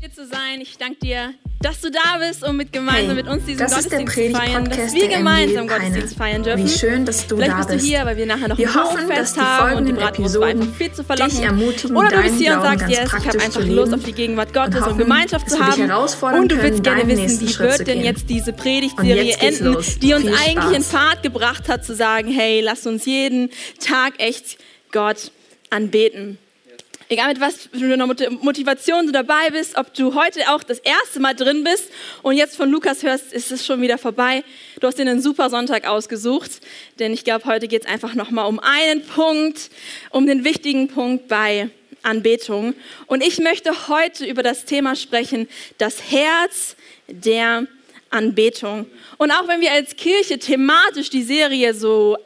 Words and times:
hier 0.00 0.10
zu 0.10 0.26
sein. 0.26 0.62
Ich 0.62 0.78
danke 0.78 0.98
dir, 1.00 1.34
dass 1.60 1.82
du 1.82 1.90
da 1.90 2.16
bist, 2.26 2.42
um 2.42 2.56
mit 2.56 2.72
gemeinsam 2.72 3.16
Hey, 3.16 3.22
mit 3.22 3.28
uns 3.28 3.44
diesen 3.44 3.58
das 3.58 3.76
ist 3.76 3.92
der 3.92 3.98
Gottesdienst 3.98 4.34
zu 4.34 4.40
feiern, 4.40 4.64
dass 4.64 4.94
wir 4.94 5.08
gemeinsam. 5.08 5.68
Gottesdienst 5.68 6.16
feiern 6.16 6.42
dürfen. 6.42 6.64
Wie 6.64 6.68
schön, 6.70 7.04
dass 7.04 7.26
du 7.26 7.36
Vielleicht 7.36 7.52
da 7.52 7.56
bist 7.58 7.68
du 7.68 7.74
bist. 7.74 7.86
hier, 7.86 8.06
weil 8.06 8.16
wir 8.16 8.24
nachher 8.24 8.48
noch 8.48 8.56
Wir 8.56 8.68
ein 8.68 9.08
die 9.08 9.40
haben 9.40 9.76
und 9.76 9.86
die 9.86 9.92
Bratwurst 9.92 10.40
war 10.40 10.48
einfach 10.48 10.74
viel 10.74 10.92
zu 10.92 11.04
verlocken. 11.04 11.94
Oder 11.94 12.08
du 12.08 12.22
bist 12.22 12.36
hier 12.36 12.54
und 12.54 12.62
sagst, 12.62 12.88
yes, 12.88 13.12
ich 13.18 13.28
habe 13.28 13.40
einfach 13.40 13.64
Lust 13.66 13.92
auf 13.92 14.02
die 14.02 14.12
Gegenwart 14.12 14.54
Gottes 14.54 14.76
und 14.76 14.86
hoffen, 14.86 14.98
Gemeinschaft 14.98 15.50
zu 15.50 15.58
haben. 15.58 15.90
Und 16.38 16.50
du 16.50 16.62
willst 16.62 16.82
gerne 16.82 17.06
wissen, 17.06 17.40
wie 17.40 17.58
wird 17.58 17.86
denn 17.86 18.02
jetzt 18.02 18.30
diese 18.30 18.54
Predigtserie 18.54 19.36
enden, 19.38 19.76
die 20.00 20.14
uns 20.14 20.24
Viel 20.24 20.34
eigentlich 20.34 20.76
in. 20.76 20.82
Fahrt 20.82 21.22
gebracht 21.22 21.68
hat, 21.68 21.84
zu 21.84 21.94
sagen, 21.94 22.32
hey, 22.32 22.62
lass 22.62 22.86
uns 22.86 23.04
jeden 23.04 23.50
Tag 23.80 24.14
echt 24.18 24.56
Gott 24.92 25.30
anbeten. 25.68 26.38
Egal 27.12 27.26
mit 27.26 27.40
was 27.40 27.68
für 27.72 27.92
einer 27.92 28.06
Mot- 28.06 28.40
Motivation 28.40 29.04
du 29.04 29.10
dabei 29.10 29.50
bist, 29.50 29.76
ob 29.76 29.92
du 29.94 30.14
heute 30.14 30.48
auch 30.48 30.62
das 30.62 30.78
erste 30.78 31.18
Mal 31.18 31.34
drin 31.34 31.64
bist 31.64 31.90
und 32.22 32.36
jetzt 32.36 32.56
von 32.56 32.70
Lukas 32.70 33.02
hörst, 33.02 33.32
ist 33.32 33.50
es 33.50 33.66
schon 33.66 33.82
wieder 33.82 33.98
vorbei. 33.98 34.44
Du 34.78 34.86
hast 34.86 34.96
dir 34.96 35.02
einen 35.02 35.20
super 35.20 35.50
Sonntag 35.50 35.88
ausgesucht, 35.88 36.60
denn 37.00 37.12
ich 37.12 37.24
glaube, 37.24 37.46
heute 37.46 37.66
geht 37.66 37.82
es 37.82 37.88
einfach 37.88 38.14
nochmal 38.14 38.46
um 38.46 38.60
einen 38.60 39.04
Punkt, 39.04 39.70
um 40.10 40.24
den 40.28 40.44
wichtigen 40.44 40.86
Punkt 40.86 41.26
bei 41.26 41.70
Anbetung. 42.04 42.76
Und 43.08 43.24
ich 43.26 43.40
möchte 43.40 43.88
heute 43.88 44.24
über 44.24 44.44
das 44.44 44.64
Thema 44.64 44.94
sprechen, 44.94 45.48
das 45.78 46.12
Herz 46.12 46.76
der 47.08 47.66
Anbetung. 48.10 48.86
Und 49.18 49.32
auch 49.32 49.48
wenn 49.48 49.60
wir 49.60 49.72
als 49.72 49.96
Kirche 49.96 50.38
thematisch 50.38 51.10
die 51.10 51.24
Serie 51.24 51.74
so 51.74 52.18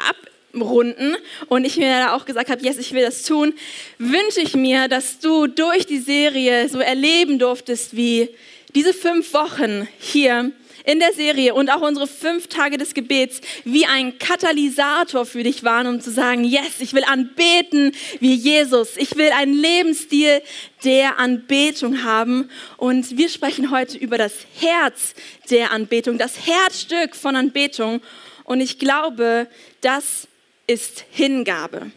abrunden 0.54 1.16
und 1.48 1.64
ich 1.64 1.76
mir 1.76 1.88
da 1.88 2.14
auch 2.14 2.24
gesagt 2.24 2.50
habe, 2.50 2.62
yes, 2.62 2.78
ich 2.78 2.92
will 2.92 3.02
das 3.02 3.22
tun, 3.22 3.54
wünsche 3.98 4.40
ich 4.40 4.54
mir, 4.54 4.88
dass 4.88 5.18
du 5.18 5.46
durch 5.46 5.86
die 5.86 5.98
Serie 5.98 6.68
so 6.68 6.78
erleben 6.78 7.38
durftest, 7.38 7.96
wie 7.96 8.28
diese 8.74 8.92
fünf 8.92 9.32
Wochen 9.34 9.88
hier 9.98 10.52
in 10.84 11.00
der 11.00 11.14
Serie 11.14 11.54
und 11.54 11.70
auch 11.70 11.80
unsere 11.80 12.06
fünf 12.06 12.48
Tage 12.48 12.76
des 12.76 12.92
Gebets 12.92 13.40
wie 13.64 13.86
ein 13.86 14.18
Katalysator 14.18 15.24
für 15.24 15.42
dich 15.42 15.64
waren, 15.64 15.86
um 15.86 16.00
zu 16.00 16.10
sagen, 16.10 16.44
yes, 16.44 16.80
ich 16.80 16.92
will 16.92 17.04
anbeten 17.04 17.92
wie 18.20 18.34
Jesus. 18.34 18.96
Ich 18.96 19.16
will 19.16 19.30
einen 19.30 19.54
Lebensstil 19.54 20.42
der 20.84 21.18
Anbetung 21.18 22.04
haben. 22.04 22.50
Und 22.76 23.16
wir 23.16 23.30
sprechen 23.30 23.70
heute 23.70 23.96
über 23.96 24.18
das 24.18 24.34
Herz 24.60 25.14
der 25.50 25.70
Anbetung, 25.70 26.18
das 26.18 26.46
Herzstück 26.46 27.16
von 27.16 27.34
Anbetung. 27.34 28.02
Und 28.44 28.60
ich 28.60 28.78
glaube, 28.78 29.48
das 29.80 30.28
ist 30.66 31.04
Hingabe. 31.10 31.90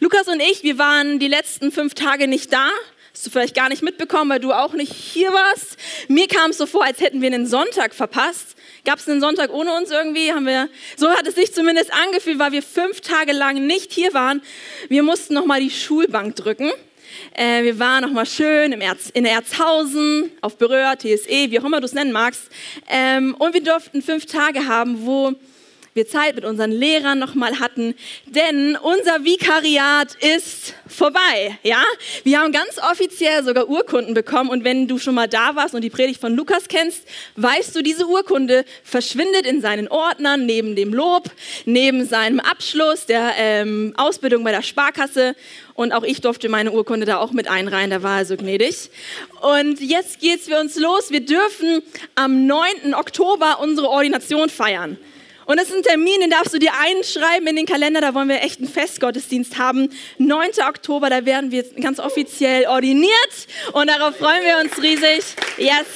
Lukas 0.00 0.28
und 0.28 0.40
ich, 0.40 0.62
wir 0.62 0.78
waren 0.78 1.18
die 1.18 1.28
letzten 1.28 1.72
fünf 1.72 1.94
Tage 1.94 2.28
nicht 2.28 2.52
da. 2.52 2.70
Hast 3.12 3.26
du 3.26 3.30
vielleicht 3.30 3.54
gar 3.54 3.68
nicht 3.68 3.82
mitbekommen, 3.82 4.30
weil 4.30 4.40
du 4.40 4.52
auch 4.52 4.74
nicht 4.74 4.92
hier 4.92 5.32
warst. 5.32 5.76
Mir 6.08 6.28
kam 6.28 6.50
es 6.50 6.58
so 6.58 6.66
vor, 6.66 6.84
als 6.84 7.00
hätten 7.00 7.20
wir 7.20 7.26
einen 7.26 7.46
Sonntag 7.46 7.94
verpasst. 7.94 8.56
Gab 8.84 9.00
es 9.00 9.08
einen 9.08 9.20
Sonntag 9.20 9.52
ohne 9.52 9.74
uns 9.74 9.90
irgendwie? 9.90 10.32
Haben 10.32 10.46
wir, 10.46 10.68
so 10.96 11.10
hat 11.10 11.26
es 11.26 11.34
sich 11.34 11.52
zumindest 11.52 11.92
angefühlt, 11.92 12.38
weil 12.38 12.52
wir 12.52 12.62
fünf 12.62 13.00
Tage 13.00 13.32
lang 13.32 13.66
nicht 13.66 13.92
hier 13.92 14.14
waren. 14.14 14.40
Wir 14.88 15.02
mussten 15.02 15.34
nochmal 15.34 15.60
die 15.60 15.70
Schulbank 15.70 16.36
drücken. 16.36 16.70
Äh, 17.34 17.64
wir 17.64 17.78
waren 17.78 18.02
nochmal 18.02 18.26
schön 18.26 18.72
im 18.72 18.80
Erz, 18.80 19.10
in 19.10 19.24
Erzhausen, 19.24 20.30
auf 20.40 20.56
Berühr, 20.56 20.94
TSE, 20.96 21.50
wie 21.50 21.58
auch 21.58 21.64
immer 21.64 21.80
du 21.80 21.86
es 21.86 21.94
nennen 21.94 22.12
magst. 22.12 22.42
Ähm, 22.88 23.34
und 23.38 23.54
wir 23.54 23.62
durften 23.62 24.02
fünf 24.02 24.26
Tage 24.26 24.66
haben, 24.66 25.04
wo 25.06 25.34
wir 25.98 26.06
Zeit 26.06 26.36
mit 26.36 26.44
unseren 26.44 26.70
Lehrern 26.70 27.18
nochmal 27.18 27.58
hatten, 27.58 27.92
denn 28.26 28.76
unser 28.76 29.24
Vikariat 29.24 30.14
ist 30.36 30.74
vorbei, 30.86 31.58
ja? 31.64 31.82
Wir 32.22 32.38
haben 32.38 32.52
ganz 32.52 32.78
offiziell 32.78 33.42
sogar 33.42 33.68
Urkunden 33.68 34.14
bekommen 34.14 34.48
und 34.48 34.62
wenn 34.62 34.86
du 34.86 34.98
schon 34.98 35.16
mal 35.16 35.26
da 35.26 35.56
warst 35.56 35.74
und 35.74 35.82
die 35.82 35.90
Predigt 35.90 36.20
von 36.20 36.36
Lukas 36.36 36.68
kennst, 36.68 37.02
weißt 37.34 37.74
du, 37.74 37.82
diese 37.82 38.06
Urkunde 38.06 38.64
verschwindet 38.84 39.44
in 39.44 39.60
seinen 39.60 39.88
Ordnern 39.88 40.46
neben 40.46 40.76
dem 40.76 40.94
Lob, 40.94 41.32
neben 41.64 42.06
seinem 42.06 42.38
Abschluss 42.38 43.06
der 43.06 43.32
ähm, 43.36 43.92
Ausbildung 43.96 44.44
bei 44.44 44.52
der 44.52 44.62
Sparkasse 44.62 45.34
und 45.74 45.92
auch 45.92 46.04
ich 46.04 46.20
durfte 46.20 46.48
meine 46.48 46.70
Urkunde 46.70 47.06
da 47.06 47.18
auch 47.18 47.32
mit 47.32 47.48
einreihen, 47.48 47.90
da 47.90 48.04
war 48.04 48.18
er 48.18 48.24
so 48.24 48.36
gnädig. 48.36 48.90
Und 49.40 49.80
jetzt 49.80 50.20
geht's 50.20 50.46
für 50.46 50.60
uns 50.60 50.76
los. 50.76 51.10
Wir 51.10 51.24
dürfen 51.24 51.82
am 52.14 52.46
9. 52.46 52.94
Oktober 52.94 53.58
unsere 53.60 53.88
Ordination 53.88 54.48
feiern. 54.48 54.96
Und 55.48 55.56
das 55.58 55.70
ist 55.70 55.76
ein 55.76 55.82
Termin, 55.82 56.20
den 56.20 56.28
darfst 56.28 56.52
du 56.52 56.58
dir 56.58 56.72
einschreiben 56.78 57.46
in 57.48 57.56
den 57.56 57.64
Kalender. 57.64 58.02
Da 58.02 58.12
wollen 58.12 58.28
wir 58.28 58.42
echt 58.42 58.58
einen 58.60 58.68
Festgottesdienst 58.68 59.56
haben. 59.56 59.88
9. 60.18 60.50
Oktober, 60.68 61.08
da 61.08 61.24
werden 61.24 61.50
wir 61.50 61.62
ganz 61.80 61.98
offiziell 62.00 62.66
ordiniert. 62.66 63.10
Und 63.72 63.88
darauf 63.88 64.14
freuen 64.18 64.42
wir 64.42 64.58
uns 64.62 64.76
riesig. 64.82 65.24
Yes, 65.56 65.86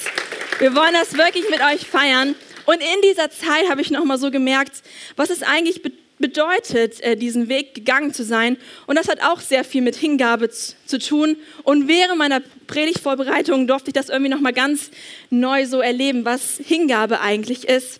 wir 0.57 0.75
wollen 0.75 0.93
das 0.93 1.15
wirklich 1.15 1.47
mit 1.51 1.59
euch 1.61 1.85
feiern. 1.85 2.33
Und 2.65 2.77
in 2.77 3.01
dieser 3.03 3.29
Zeit 3.29 3.69
habe 3.69 3.81
ich 3.81 3.91
nochmal 3.91 4.17
so 4.17 4.31
gemerkt, 4.31 4.71
was 5.17 5.29
es 5.29 5.43
eigentlich 5.43 5.83
be- 5.83 5.91
bedeutet, 6.17 6.99
äh, 7.01 7.15
diesen 7.15 7.47
Weg 7.47 7.75
gegangen 7.75 8.11
zu 8.11 8.23
sein. 8.23 8.57
Und 8.87 8.97
das 8.97 9.07
hat 9.07 9.21
auch 9.21 9.39
sehr 9.39 9.63
viel 9.63 9.83
mit 9.83 9.95
Hingabe 9.95 10.49
zu 10.49 10.97
tun. 10.97 11.37
Und 11.61 11.87
während 11.87 12.17
meiner 12.17 12.41
Predigtvorbereitung 12.65 13.67
durfte 13.67 13.89
ich 13.89 13.93
das 13.93 14.09
irgendwie 14.09 14.31
nochmal 14.31 14.53
ganz 14.53 14.89
neu 15.29 15.67
so 15.67 15.79
erleben, 15.79 16.25
was 16.25 16.57
Hingabe 16.65 17.21
eigentlich 17.21 17.67
ist 17.69 17.99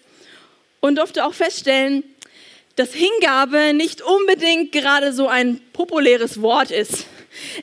und 0.84 0.98
durfte 0.98 1.24
auch 1.24 1.34
feststellen, 1.34 2.04
dass 2.76 2.94
Hingabe 2.94 3.72
nicht 3.74 4.02
unbedingt 4.02 4.74
gerade 4.74 5.14
so 5.14 5.30
ein 5.30 5.62
populäres 5.72 6.42
Wort 6.42 6.72
ist. 6.72 7.06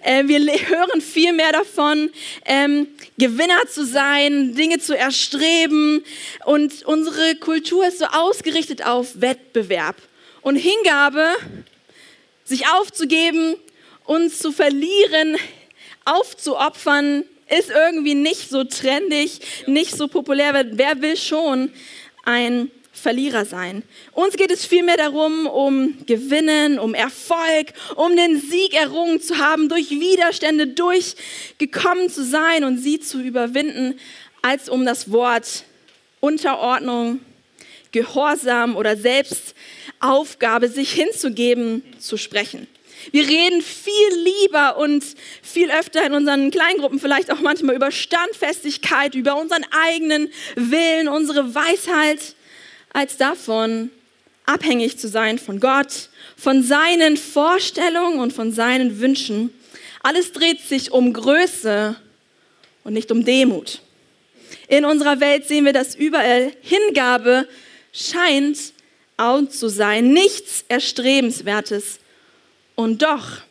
Äh, 0.03 0.27
wir 0.27 0.41
hören 0.41 1.03
viel 1.03 1.35
mehr 1.35 1.53
davon, 1.53 2.11
ähm, 2.47 2.89
Gewinner 3.19 3.61
zu 3.69 3.85
sein, 3.85 4.55
Dinge 4.55 4.79
zu 4.79 4.97
erstreben. 4.97 6.03
Und 6.47 6.83
unsere 6.87 7.35
Kultur 7.37 7.87
ist 7.87 7.99
so 7.99 8.07
ausgerichtet 8.07 8.87
auf 8.87 9.21
Wettbewerb. 9.21 9.97
Und 10.41 10.57
Hingabe, 10.57 11.29
sich 12.45 12.69
aufzugeben, 12.69 13.57
uns 14.07 14.39
zu 14.39 14.51
verlieren, 14.51 15.37
aufzuopfern, 16.07 17.25
ist 17.55 17.69
irgendwie 17.69 18.15
nicht 18.15 18.49
so 18.49 18.65
trendig, 18.65 19.41
nicht 19.67 19.95
so 19.95 20.09
populär. 20.09 20.65
Wer 20.73 21.03
will 21.03 21.19
schon 21.19 21.71
ein 22.25 22.71
Verlierer 23.01 23.45
sein? 23.45 23.83
Uns 24.13 24.37
geht 24.37 24.51
es 24.51 24.65
vielmehr 24.65 24.97
darum, 24.97 25.47
um 25.47 25.97
Gewinnen, 26.07 26.79
um 26.79 26.95
Erfolg, 26.95 27.73
um 27.97 28.15
den 28.15 28.41
Sieg 28.41 28.75
errungen 28.75 29.21
zu 29.21 29.39
haben, 29.39 29.69
durch 29.69 29.91
Widerstände 29.91 30.67
durchgekommen 30.67 32.11
zu 32.11 32.25
sein 32.25 32.65
und 32.65 32.79
sie 32.79 33.01
zu 33.01 33.21
überwinden, 33.21 33.99
als 34.43 34.69
um 34.69 34.85
das 34.85 35.11
Wort 35.11 35.65
Unterordnung, 36.21 37.21
Gehorsam 37.93 38.77
oder 38.77 38.97
Selbstaufgabe, 38.97 40.69
sich 40.69 40.93
hinzugeben, 40.93 41.83
zu 41.99 42.17
sprechen. 42.17 42.69
Wir 43.13 43.27
reden 43.27 43.63
viel 43.63 44.43
lieber 44.43 44.77
und 44.77 45.03
viel 45.43 45.71
öfter 45.71 46.05
in 46.05 46.13
unseren 46.13 46.51
Kleingruppen 46.51 47.01
vielleicht 47.01 47.33
auch 47.33 47.41
manchmal 47.41 47.75
über 47.75 47.91
Standfestigkeit, 47.91 49.15
über 49.15 49.41
unseren 49.41 49.65
eigenen 49.71 50.31
Willen, 50.55 51.09
unsere 51.09 51.55
Weisheit, 51.55 52.35
als 52.93 53.17
davon 53.17 53.91
abhängig 54.47 54.99
zu 54.99 55.09
sein 55.09 55.39
von 55.39 55.61
Gott, 55.61 56.09
von 56.37 56.63
seinen 56.63 57.17
Vorstellungen 57.17 58.19
und 58.19 58.33
von 58.33 58.53
seinen 58.53 59.01
Wünschen. 59.01 59.53
Alles 60.03 60.33
dreht 60.33 60.61
sich 60.61 60.93
um 60.93 61.13
Größe 61.13 61.97
und 62.85 62.93
nicht 62.93 63.13
um 63.13 63.25
Demut. 63.25 63.81
In 64.69 64.85
unserer 64.85 65.21
Welt 65.21 65.47
sehen 65.47 65.65
wir 65.65 65.73
das 65.73 65.95
überall. 65.95 66.53
Hingabe 66.63 67.47
scheint 67.93 68.73
out 69.17 69.53
zu 69.53 69.69
sein, 69.69 70.13
nichts 70.13 70.65
Erstrebenswertes. 70.69 72.01
Und 72.75 73.03
doch 73.03 73.43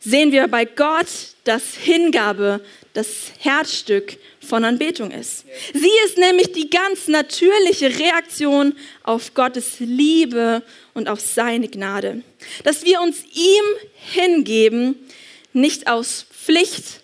sehen 0.00 0.32
wir 0.32 0.46
bei 0.48 0.64
Gott, 0.64 1.08
dass 1.44 1.74
Hingabe 1.74 2.60
das 2.92 3.32
Herzstück 3.38 4.18
von 4.48 4.64
Anbetung 4.64 5.10
ist. 5.10 5.44
Sie 5.72 5.90
ist 6.06 6.18
nämlich 6.18 6.52
die 6.52 6.70
ganz 6.70 7.06
natürliche 7.06 7.98
Reaktion 7.98 8.74
auf 9.02 9.34
Gottes 9.34 9.76
Liebe 9.78 10.62
und 10.94 11.08
auf 11.08 11.20
seine 11.20 11.68
Gnade. 11.68 12.22
Dass 12.64 12.84
wir 12.84 13.00
uns 13.00 13.24
ihm 13.34 13.64
hingeben, 14.12 14.96
nicht 15.52 15.88
aus 15.88 16.26
Pflicht 16.32 17.00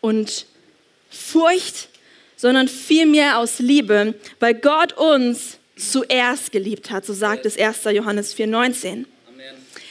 und 0.00 0.46
Furcht, 1.10 1.88
sondern 2.36 2.68
vielmehr 2.68 3.38
aus 3.38 3.58
Liebe, 3.58 4.14
weil 4.40 4.54
Gott 4.54 4.92
uns 4.96 5.58
zuerst 5.76 6.52
geliebt 6.52 6.90
hat, 6.90 7.04
so 7.04 7.12
sagt 7.12 7.46
es 7.46 7.58
1. 7.58 7.84
Johannes 7.92 8.36
4,19. 8.36 9.06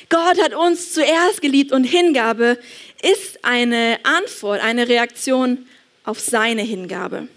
Gott 0.09 0.41
hat 0.41 0.53
uns 0.53 0.93
zuerst 0.93 1.41
geliebt 1.41 1.71
und 1.71 1.85
Hingabe 1.85 2.59
ist 3.01 3.43
eine 3.43 3.97
Antwort, 4.03 4.61
eine 4.61 4.87
Reaktion 4.87 5.65
auf 6.03 6.19
seine 6.19 6.61
Hingabe. 6.61 7.27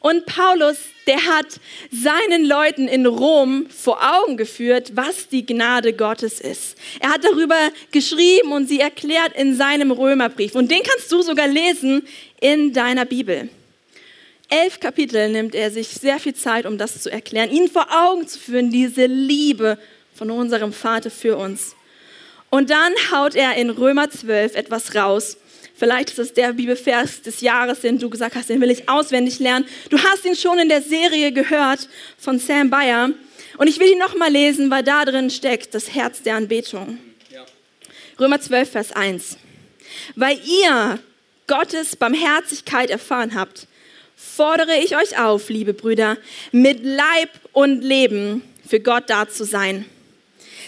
Und 0.00 0.26
Paulus, 0.26 0.76
der 1.06 1.24
hat 1.24 1.46
seinen 1.90 2.44
Leuten 2.44 2.86
in 2.86 3.06
Rom 3.06 3.66
vor 3.70 3.98
Augen 4.02 4.36
geführt, 4.36 4.92
was 4.94 5.28
die 5.28 5.46
Gnade 5.46 5.92
Gottes 5.92 6.40
ist. 6.40 6.76
Er 7.00 7.10
hat 7.10 7.24
darüber 7.24 7.56
geschrieben 7.92 8.52
und 8.52 8.68
sie 8.68 8.80
erklärt 8.80 9.34
in 9.36 9.56
seinem 9.56 9.90
Römerbrief. 9.90 10.54
Und 10.54 10.70
den 10.70 10.82
kannst 10.82 11.10
du 11.10 11.22
sogar 11.22 11.48
lesen 11.48 12.06
in 12.40 12.72
deiner 12.72 13.04
Bibel. 13.04 13.48
Elf 14.48 14.78
Kapitel 14.78 15.28
nimmt 15.30 15.54
er 15.54 15.70
sich 15.70 15.88
sehr 15.88 16.20
viel 16.20 16.34
Zeit, 16.34 16.66
um 16.66 16.78
das 16.78 17.02
zu 17.02 17.10
erklären, 17.10 17.50
ihnen 17.50 17.68
vor 17.68 17.88
Augen 17.90 18.28
zu 18.28 18.38
führen, 18.38 18.70
diese 18.70 19.06
Liebe 19.06 19.76
von 20.14 20.30
unserem 20.30 20.72
Vater 20.72 21.10
für 21.10 21.36
uns. 21.36 21.74
Und 22.48 22.70
dann 22.70 22.92
haut 23.10 23.34
er 23.34 23.56
in 23.56 23.70
Römer 23.70 24.08
12 24.08 24.54
etwas 24.54 24.94
raus, 24.94 25.36
Vielleicht 25.78 26.10
ist 26.10 26.18
es 26.18 26.32
der 26.32 26.54
Bibelvers 26.54 27.20
des 27.20 27.42
Jahres, 27.42 27.80
den 27.80 27.98
du 27.98 28.08
gesagt 28.08 28.34
hast, 28.34 28.48
den 28.48 28.60
will 28.62 28.70
ich 28.70 28.88
auswendig 28.88 29.38
lernen. 29.40 29.66
Du 29.90 29.98
hast 29.98 30.24
ihn 30.24 30.34
schon 30.34 30.58
in 30.58 30.70
der 30.70 30.80
Serie 30.80 31.32
gehört 31.32 31.88
von 32.18 32.38
Sam 32.38 32.70
Bayer. 32.70 33.10
Und 33.58 33.68
ich 33.68 33.78
will 33.78 33.90
ihn 33.90 33.98
nochmal 33.98 34.30
lesen, 34.30 34.70
weil 34.70 34.82
da 34.82 35.04
drin 35.04 35.30
steckt 35.30 35.74
das 35.74 35.94
Herz 35.94 36.22
der 36.22 36.36
Anbetung. 36.36 36.98
Römer 38.18 38.40
12, 38.40 38.70
Vers 38.70 38.92
1. 38.92 39.36
Weil 40.14 40.38
ihr 40.46 40.98
Gottes 41.46 41.96
Barmherzigkeit 41.96 42.88
erfahren 42.88 43.34
habt, 43.34 43.66
fordere 44.16 44.78
ich 44.78 44.96
euch 44.96 45.18
auf, 45.18 45.50
liebe 45.50 45.74
Brüder, 45.74 46.16
mit 46.52 46.82
Leib 46.82 47.28
und 47.52 47.82
Leben 47.82 48.42
für 48.66 48.80
Gott 48.80 49.04
da 49.08 49.28
zu 49.28 49.44
sein. 49.44 49.84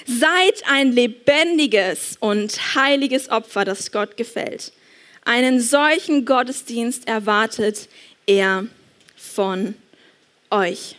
Seid 0.07 0.63
ein 0.69 0.93
lebendiges 0.93 2.17
und 2.21 2.75
heiliges 2.75 3.31
Opfer, 3.31 3.65
das 3.65 3.91
Gott 3.91 4.19
gefällt. 4.19 4.73
Einen 5.29 5.61
solchen 5.61 6.25
Gottesdienst 6.25 7.07
erwartet 7.07 7.91
er 8.25 8.67
von 9.15 9.75
euch. 10.51 10.97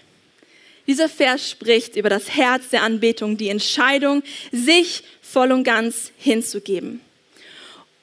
Dieser 0.86 1.10
Vers 1.10 1.50
spricht 1.50 1.96
über 1.96 2.10
das 2.10 2.36
Herz 2.36 2.70
der 2.70 2.84
Anbetung, 2.84 3.38
die 3.38 3.50
Entscheidung, 3.50 4.22
sich 4.52 5.02
voll 5.24 5.52
und 5.52 5.64
ganz 5.64 6.12
hinzugeben. 6.16 7.02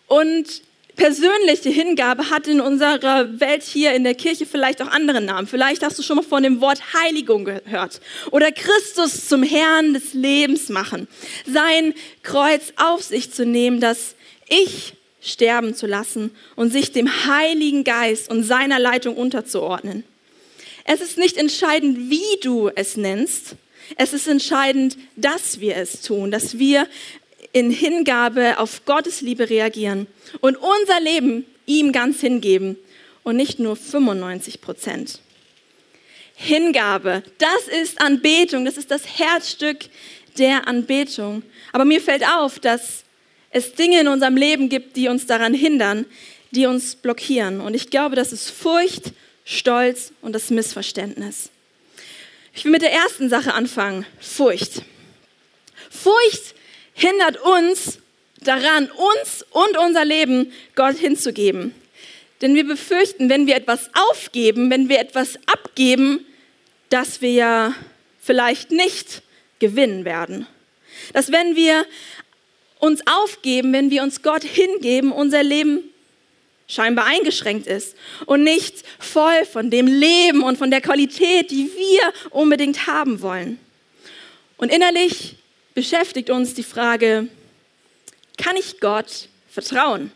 Und 0.09 0.63
persönliche 0.97 1.69
Hingabe 1.69 2.29
hat 2.29 2.49
in 2.49 2.61
unserer 2.61 3.39
Welt 3.39 3.63
hier 3.63 3.93
in 3.95 4.03
der 4.03 4.17
Kirche 4.17 4.47
vielleicht 4.47 4.83
auch 4.83 4.89
andere 4.89 5.21
Namen. 5.21 5.47
Vielleicht 5.47 5.85
hast 5.85 5.97
du 5.97 6.03
schon 6.03 6.17
mal 6.17 6.23
von 6.25 6.43
dem 6.43 6.61
Wort 6.61 6.93
Heiligung 6.93 7.45
gehört 7.45 8.01
oder 8.33 8.51
Christus 8.51 9.29
zum 9.29 9.45
Herrn 9.45 9.95
des 9.95 10.13
Lebens 10.13 10.71
machen. 10.71 11.07
Sein 11.47 11.95
Kreuz 12.25 12.73
auf 12.75 13.05
sich 13.05 13.33
zu 13.33 13.47
nehmen, 13.47 13.79
das 13.79 14.17
ich 14.49 14.97
sterben 15.21 15.75
zu 15.75 15.87
lassen 15.87 16.31
und 16.55 16.71
sich 16.71 16.93
dem 16.93 17.27
Heiligen 17.27 17.85
Geist 17.85 18.31
und 18.31 18.43
seiner 18.43 18.79
Leitung 18.79 19.17
unterzuordnen. 19.17 20.05
Es 20.85 21.01
ist 21.01 21.19
nicht 21.19 21.37
entscheidend, 21.37 22.11
wie 22.11 22.41
du 22.43 22.71
es 22.75 22.97
nennst. 22.97 23.57
Es 23.97 24.13
ist 24.13 24.29
entscheidend, 24.29 24.97
dass 25.17 25.61
wir 25.61 25.77
es 25.77 26.03
tun, 26.03 26.31
dass 26.31 26.59
wir 26.59 26.87
in 27.53 27.71
Hingabe 27.71 28.59
auf 28.59 28.85
Gottes 28.85 29.21
Liebe 29.21 29.49
reagieren 29.49 30.07
und 30.41 30.57
unser 30.57 31.01
Leben 31.01 31.45
ihm 31.67 31.93
ganz 31.93 32.21
hingeben 32.21 32.77
und 33.23 33.37
nicht 33.37 33.59
nur 33.59 33.77
95 33.77 34.61
Prozent. 34.61 35.21
Hingabe, 36.35 37.23
das 37.39 37.67
ist 37.83 38.01
Anbetung, 38.01 38.65
das 38.65 38.77
ist 38.77 38.91
das 38.91 39.19
Herzstück 39.19 39.79
der 40.37 40.69
Anbetung. 40.69 41.43
Aber 41.73 41.85
mir 41.85 42.01
fällt 42.01 42.29
auf, 42.29 42.59
dass 42.59 43.06
es 43.57 43.73
Dinge 43.73 44.01
in 44.01 44.09
unserem 44.09 44.37
Leben 44.37 44.69
gibt, 44.69 44.97
die 44.97 45.09
uns 45.09 45.27
daran 45.27 45.55
hindern, 45.55 46.05
die 46.51 46.67
uns 46.67 46.95
blockieren. 46.95 47.63
Und 47.63 47.75
ich 47.75 47.89
glaube, 47.89 48.15
das 48.15 48.33
ist 48.33 48.51
Furcht, 48.51 49.13
Stolz 49.47 50.13
und 50.21 50.35
das 50.35 50.51
Missverständnis. 50.51 51.49
Ich 52.55 52.65
will 52.65 52.73
mit 52.73 52.83
der 52.83 52.93
ersten 52.93 53.31
Sache 53.31 53.55
anfangen, 53.55 54.05
Furcht. 54.21 54.83
Furcht 55.91 56.55
hindert 56.93 57.39
uns 57.41 57.99
daran, 58.43 58.91
uns 58.91 59.45
und 59.51 59.79
unser 59.79 60.05
Leben 60.05 60.53
Gott 60.75 60.97
hinzugeben. 60.97 61.75
Denn 62.43 62.55
wir 62.55 62.67
befürchten, 62.67 63.31
wenn 63.31 63.47
wir 63.47 63.57
etwas 63.57 63.89
aufgeben, 64.11 64.71
wenn 64.71 64.91
wir 64.91 65.01
etwas 65.01 65.39
abgeben, 65.47 66.27
dass 66.91 67.23
wir 67.23 67.33
ja 67.33 67.75
vielleicht 68.21 68.71
nicht 68.71 69.23
gewinnen 69.61 70.05
werden. 70.05 70.47
Dass 71.15 71.33
wenn 71.33 71.57
wir 71.57 71.87
uns 72.87 73.03
aufgeben, 73.07 73.73
wenn 73.73 73.91
wir 73.91 74.03
uns 74.03 74.23
Gott 74.23 74.45
hingeben, 74.45 75.13
unser 75.13 75.43
Leben 75.43 75.81
scheinbar 76.69 77.07
eingeschränkt 77.07 77.67
ist 77.67 77.97
und 78.27 78.43
nicht 78.43 78.85
voll 78.99 79.45
von 79.45 79.71
dem 79.71 79.87
Leben 79.87 80.43
und 80.43 80.59
von 80.59 80.71
der 80.71 80.81
Qualität, 80.81 81.51
die 81.51 81.71
wir 81.77 82.13
unbedingt 82.31 82.87
haben 82.87 83.21
wollen. 83.21 83.59
Und 84.57 84.73
innerlich 84.73 85.37
beschäftigt 85.75 86.31
uns 86.31 86.55
die 86.55 86.63
Frage, 86.63 87.29
kann 88.39 88.57
ich 88.57 88.81
Gott 88.81 89.29
vertrauen? 89.51 90.11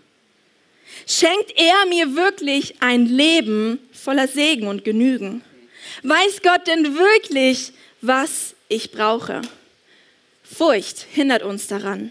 Schenkt 1.06 1.52
er 1.56 1.86
mir 1.86 2.16
wirklich 2.16 2.74
ein 2.80 3.06
Leben 3.06 3.78
voller 3.92 4.28
Segen 4.28 4.66
und 4.66 4.84
Genügen? 4.84 5.42
Weiß 6.02 6.42
Gott 6.42 6.66
denn 6.66 6.96
wirklich, 6.96 7.72
was 8.00 8.54
ich 8.68 8.90
brauche? 8.90 9.42
Furcht 10.42 11.06
hindert 11.12 11.42
uns 11.42 11.66
daran. 11.66 12.10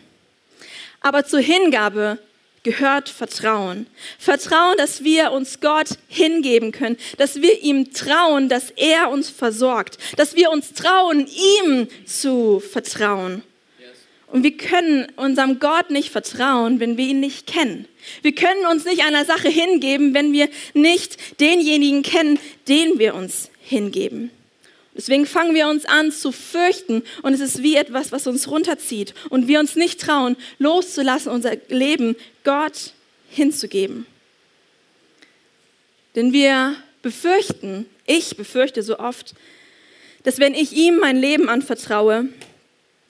Aber 1.01 1.25
zur 1.25 1.39
Hingabe 1.39 2.19
gehört 2.63 3.09
Vertrauen. 3.09 3.87
Vertrauen, 4.17 4.75
dass 4.77 5.03
wir 5.03 5.31
uns 5.31 5.59
Gott 5.59 5.97
hingeben 6.07 6.71
können, 6.71 6.97
dass 7.17 7.41
wir 7.41 7.61
ihm 7.61 7.93
trauen, 7.93 8.49
dass 8.49 8.71
er 8.71 9.09
uns 9.09 9.29
versorgt, 9.29 9.97
dass 10.17 10.35
wir 10.35 10.51
uns 10.51 10.73
trauen, 10.73 11.27
ihm 11.27 11.87
zu 12.05 12.59
vertrauen. 12.59 13.43
Und 14.27 14.43
wir 14.43 14.55
können 14.57 15.07
unserem 15.15 15.59
Gott 15.59 15.89
nicht 15.89 16.11
vertrauen, 16.11 16.79
wenn 16.79 16.97
wir 16.97 17.05
ihn 17.05 17.19
nicht 17.19 17.47
kennen. 17.47 17.87
Wir 18.21 18.35
können 18.35 18.65
uns 18.67 18.85
nicht 18.85 19.03
einer 19.03 19.25
Sache 19.25 19.49
hingeben, 19.49 20.13
wenn 20.13 20.33
wir 20.33 20.49
nicht 20.75 21.39
denjenigen 21.39 22.03
kennen, 22.03 22.37
den 22.67 22.99
wir 22.99 23.15
uns 23.15 23.49
hingeben. 23.59 24.29
Deswegen 24.95 25.25
fangen 25.25 25.53
wir 25.53 25.67
uns 25.67 25.85
an 25.85 26.11
zu 26.11 26.31
fürchten 26.31 27.03
und 27.21 27.33
es 27.33 27.39
ist 27.39 27.61
wie 27.63 27.75
etwas, 27.75 28.11
was 28.11 28.27
uns 28.27 28.49
runterzieht 28.49 29.13
und 29.29 29.47
wir 29.47 29.59
uns 29.59 29.75
nicht 29.75 30.01
trauen, 30.01 30.35
loszulassen, 30.57 31.31
unser 31.31 31.55
Leben 31.69 32.15
Gott 32.43 32.93
hinzugeben. 33.29 34.05
Denn 36.15 36.33
wir 36.33 36.75
befürchten, 37.01 37.85
ich 38.05 38.35
befürchte 38.35 38.83
so 38.83 38.99
oft, 38.99 39.35
dass 40.23 40.39
wenn 40.39 40.53
ich 40.53 40.73
ihm 40.73 40.97
mein 40.97 41.17
Leben 41.17 41.49
anvertraue 41.49 42.27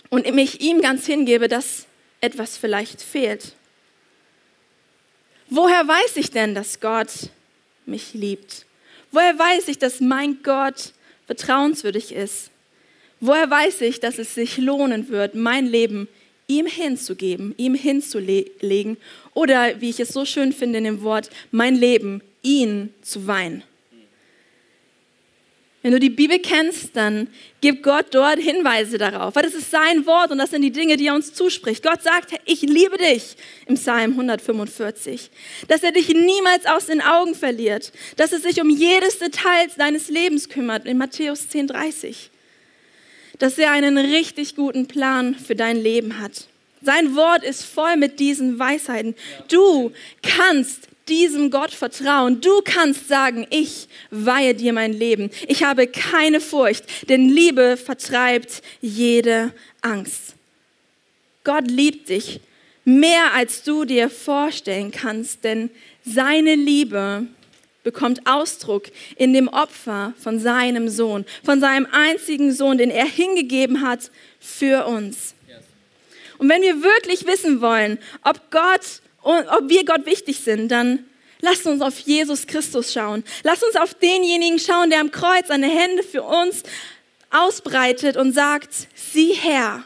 und 0.09 0.31
mich 0.33 0.61
ihm 0.61 0.81
ganz 0.81 1.05
hingebe, 1.05 1.47
dass 1.47 1.85
etwas 2.21 2.57
vielleicht 2.57 3.01
fehlt. 3.01 3.53
Woher 5.49 5.87
weiß 5.87 6.17
ich 6.17 6.29
denn, 6.29 6.53
dass 6.53 6.79
Gott 6.79 7.09
mich 7.85 8.13
liebt? 8.13 8.65
Woher 9.11 9.37
weiß 9.39 9.68
ich, 9.69 9.80
dass 9.80 9.99
mein 9.99 10.44
Gott 10.44 10.94
vertrauenswürdig 11.30 12.12
ist? 12.12 12.50
Woher 13.19 13.52
weiß 13.52 13.81
ich, 13.81 14.00
dass 14.00 14.18
es 14.18 14.33
sich 14.33 14.57
lohnen 14.57 15.09
wird, 15.09 15.36
mein 15.36 15.68
Leben 15.68 16.07
ihm 16.48 16.66
hinzugeben, 16.66 17.54
ihm 17.56 17.76
hinzulegen 17.76 18.98
oder, 19.36 19.80
wie 19.80 19.92
ich 19.92 20.00
es 20.00 20.09
so 20.09 20.26
schön 20.26 20.54
finde 20.54 20.80
in 20.80 20.86
dem 20.86 21.04
Wort, 21.04 21.30
mein 21.52 21.76
Leben 21.76 22.24
ihn 22.42 22.92
zu 23.04 23.28
weihen? 23.28 23.62
Wenn 25.81 25.94
du 25.94 26.00
die 26.00 26.09
Bibel 26.09 26.40
kennst, 26.40 26.98
dann 26.98 27.30
gibt 27.62 27.83
Gott 27.83 28.07
dort 28.12 28.38
Hinweise 28.38 28.98
darauf, 28.98 29.36
weil 29.36 29.44
das 29.44 29.54
ist 29.54 29.71
sein 29.71 30.06
Wort 30.06 30.30
und 30.30 30.38
das 30.38 30.50
sind 30.50 30.62
die 30.62 30.71
Dinge, 30.71 30.98
die 30.98 31.07
er 31.07 31.16
uns 31.16 31.33
zuspricht. 31.33 31.83
Gott 31.83 32.04
sagt, 32.04 32.33
ich 32.45 32.62
liebe 32.62 32.98
dich 32.98 33.38
im 33.66 33.76
Psalm 33.76 34.12
145, 34.12 35.31
dass 35.69 35.81
er 35.81 35.94
dich 35.94 36.09
niemals 36.09 36.66
aus 36.66 36.88
den 36.88 37.02
Augen 37.02 37.33
verliert, 37.33 37.94
dass 38.18 38.33
er 38.33 38.40
sich 38.40 38.59
um 38.59 38.69
jedes 38.69 39.19
Detail 39.19 39.69
deines 39.78 40.09
Lebens 40.09 40.50
kümmert 40.50 40.86
in 40.86 40.98
Matthäus 40.98 41.48
10,30, 41.50 42.28
dass 43.38 43.57
er 43.57 43.71
einen 43.71 43.98
richtig 43.98 44.57
guten 44.57 44.86
Plan 44.86 45.33
für 45.33 45.56
dein 45.56 45.78
Leben 45.78 46.19
hat. 46.19 46.48
Sein 46.81 47.16
Wort 47.16 47.44
ist 47.44 47.64
voll 47.64 47.95
mit 47.95 48.19
diesen 48.19 48.59
Weisheiten. 48.59 49.16
Du 49.48 49.92
kannst 50.21 50.88
diesem 51.09 51.51
Gott 51.51 51.71
vertrauen. 51.71 52.42
Du 52.42 52.61
kannst 52.63 53.07
sagen, 53.07 53.47
ich 53.49 53.87
weihe 54.11 54.54
dir 54.54 54.73
mein 54.73 54.94
Leben. 54.94 55.30
Ich 55.47 55.63
habe 55.63 55.87
keine 55.87 56.39
Furcht, 56.39 57.09
denn 57.09 57.28
Liebe 57.28 57.78
vertreibt 57.78 58.61
jede 58.81 59.51
Angst. 59.81 60.35
Gott 61.44 61.69
liebt 61.69 62.09
dich 62.09 62.39
mehr, 62.85 63.33
als 63.33 63.63
du 63.63 63.85
dir 63.85 64.09
vorstellen 64.09 64.92
kannst, 64.92 65.44
denn 65.44 65.69
seine 66.06 66.56
Liebe 66.56 67.28
bekommt 67.83 68.21
Ausdruck 68.25 68.83
in 69.16 69.33
dem 69.33 69.47
Opfer 69.47 70.13
von 70.21 70.39
seinem 70.39 70.89
Sohn, 70.89 71.25
von 71.44 71.59
seinem 71.59 71.87
einzigen 71.92 72.51
Sohn, 72.51 72.78
den 72.78 72.92
er 72.92 73.06
hingegeben 73.06 73.81
hat 73.81 74.11
für 74.39 74.85
uns. 74.85 75.33
Und 76.37 76.49
wenn 76.49 76.61
wir 76.61 76.83
wirklich 76.83 77.25
wissen 77.28 77.61
wollen, 77.61 77.99
ob 78.23 78.49
Gott 78.49 79.01
und 79.21 79.47
ob 79.47 79.69
wir 79.69 79.85
Gott 79.85 80.06
wichtig 80.06 80.40
sind, 80.40 80.69
dann 80.69 81.06
Lasst 81.42 81.66
uns 81.68 81.81
auf 81.81 81.97
Jesus 81.99 82.47
Christus 82.47 82.92
schauen. 82.92 83.23
Lasst 83.44 83.64
uns 83.64 83.76
auf 83.78 83.94
denjenigen 83.94 84.59
schauen, 84.59 84.90
der 84.90 84.99
am 84.99 85.11
Kreuz 85.11 85.47
seine 85.47 85.69
Hände 85.69 86.04
für 86.04 86.23
uns 86.23 86.64
ausbreitet 87.30 88.18
und 88.18 88.33
sagt, 88.33 88.73
sieh 88.94 89.33
her, 89.33 89.83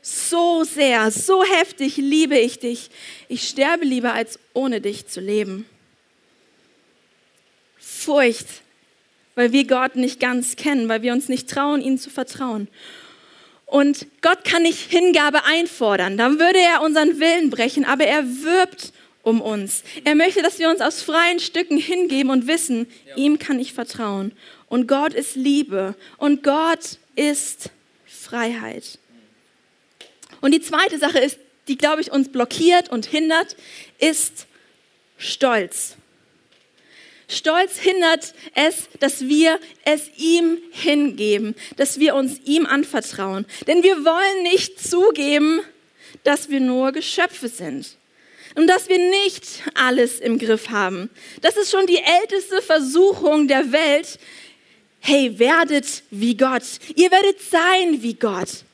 so 0.00 0.64
sehr, 0.64 1.10
so 1.10 1.44
heftig 1.44 1.98
liebe 1.98 2.38
ich 2.38 2.58
dich. 2.60 2.90
Ich 3.28 3.46
sterbe 3.46 3.84
lieber, 3.84 4.14
als 4.14 4.38
ohne 4.54 4.80
dich 4.80 5.06
zu 5.06 5.20
leben. 5.20 5.66
Furcht, 7.78 8.46
weil 9.34 9.52
wir 9.52 9.66
Gott 9.66 9.96
nicht 9.96 10.18
ganz 10.18 10.56
kennen, 10.56 10.88
weil 10.88 11.02
wir 11.02 11.12
uns 11.12 11.28
nicht 11.28 11.50
trauen, 11.50 11.82
ihm 11.82 11.98
zu 11.98 12.08
vertrauen. 12.08 12.68
Und 13.68 14.06
Gott 14.22 14.44
kann 14.44 14.62
nicht 14.62 14.90
Hingabe 14.90 15.44
einfordern, 15.44 16.16
dann 16.16 16.40
würde 16.40 16.58
er 16.58 16.80
unseren 16.80 17.20
Willen 17.20 17.50
brechen, 17.50 17.84
aber 17.84 18.04
er 18.04 18.24
wirbt 18.24 18.94
um 19.22 19.42
uns. 19.42 19.84
Er 20.04 20.14
möchte, 20.14 20.40
dass 20.40 20.58
wir 20.58 20.70
uns 20.70 20.80
aus 20.80 21.02
freien 21.02 21.38
Stücken 21.38 21.76
hingeben 21.76 22.30
und 22.30 22.46
wissen, 22.46 22.86
ja. 23.06 23.16
ihm 23.16 23.38
kann 23.38 23.60
ich 23.60 23.74
vertrauen. 23.74 24.32
Und 24.70 24.88
Gott 24.88 25.12
ist 25.12 25.36
Liebe 25.36 25.94
und 26.16 26.42
Gott 26.42 26.96
ist 27.14 27.68
Freiheit. 28.06 28.98
Und 30.40 30.54
die 30.54 30.62
zweite 30.62 30.98
Sache 30.98 31.18
ist, 31.18 31.38
die, 31.68 31.76
glaube 31.76 32.00
ich, 32.00 32.10
uns 32.10 32.32
blockiert 32.32 32.88
und 32.88 33.04
hindert, 33.04 33.54
ist 33.98 34.46
Stolz. 35.18 35.97
Stolz 37.28 37.76
hindert 37.76 38.34
es, 38.54 38.88
dass 39.00 39.28
wir 39.28 39.60
es 39.84 40.08
ihm 40.16 40.58
hingeben, 40.70 41.54
dass 41.76 42.00
wir 42.00 42.14
uns 42.14 42.40
ihm 42.46 42.64
anvertrauen. 42.64 43.44
Denn 43.66 43.82
wir 43.82 44.04
wollen 44.04 44.42
nicht 44.44 44.80
zugeben, 44.80 45.60
dass 46.24 46.48
wir 46.48 46.60
nur 46.60 46.92
Geschöpfe 46.92 47.48
sind 47.48 47.98
und 48.54 48.66
dass 48.66 48.88
wir 48.88 48.98
nicht 48.98 49.44
alles 49.74 50.20
im 50.20 50.38
Griff 50.38 50.70
haben. 50.70 51.10
Das 51.42 51.58
ist 51.58 51.70
schon 51.70 51.86
die 51.86 51.98
älteste 51.98 52.62
Versuchung 52.62 53.46
der 53.46 53.72
Welt. 53.72 54.18
Hey, 55.00 55.38
werdet 55.38 56.02
wie 56.10 56.34
Gott. 56.34 56.64
Ihr 56.96 57.10
werdet 57.10 57.40
sein 57.42 58.02
wie 58.02 58.14
Gott. 58.14 58.64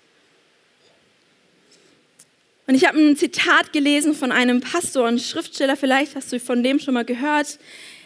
Und 2.66 2.76
ich 2.76 2.86
habe 2.86 2.98
ein 2.98 3.16
Zitat 3.16 3.72
gelesen 3.72 4.14
von 4.14 4.32
einem 4.32 4.60
Pastor 4.60 5.06
und 5.06 5.20
Schriftsteller, 5.20 5.76
vielleicht 5.76 6.14
hast 6.14 6.32
du 6.32 6.40
von 6.40 6.62
dem 6.62 6.78
schon 6.78 6.94
mal 6.94 7.04
gehört. 7.04 7.58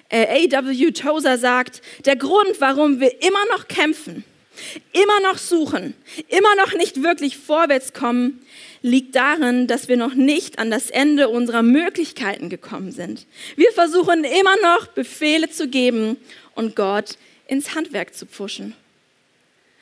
Äh, 0.08 0.48
A.W. 0.50 0.90
Tozer 0.92 1.38
sagt, 1.38 1.82
der 2.04 2.16
Grund, 2.16 2.60
warum 2.60 3.00
wir 3.00 3.22
immer 3.22 3.44
noch 3.52 3.68
kämpfen, 3.68 4.24
immer 4.92 5.20
noch 5.20 5.38
suchen, 5.38 5.94
immer 6.28 6.54
noch 6.56 6.74
nicht 6.74 7.02
wirklich 7.02 7.36
vorwärts 7.36 7.92
kommen, 7.92 8.40
liegt 8.82 9.16
darin, 9.16 9.66
dass 9.66 9.88
wir 9.88 9.96
noch 9.96 10.14
nicht 10.14 10.58
an 10.58 10.70
das 10.70 10.90
Ende 10.90 11.28
unserer 11.28 11.62
Möglichkeiten 11.62 12.48
gekommen 12.48 12.92
sind. 12.92 13.26
Wir 13.56 13.72
versuchen 13.72 14.24
immer 14.24 14.56
noch 14.62 14.86
Befehle 14.88 15.50
zu 15.50 15.68
geben 15.68 16.16
und 16.54 16.76
Gott 16.76 17.18
ins 17.46 17.74
Handwerk 17.74 18.14
zu 18.14 18.26
pfuschen 18.26 18.74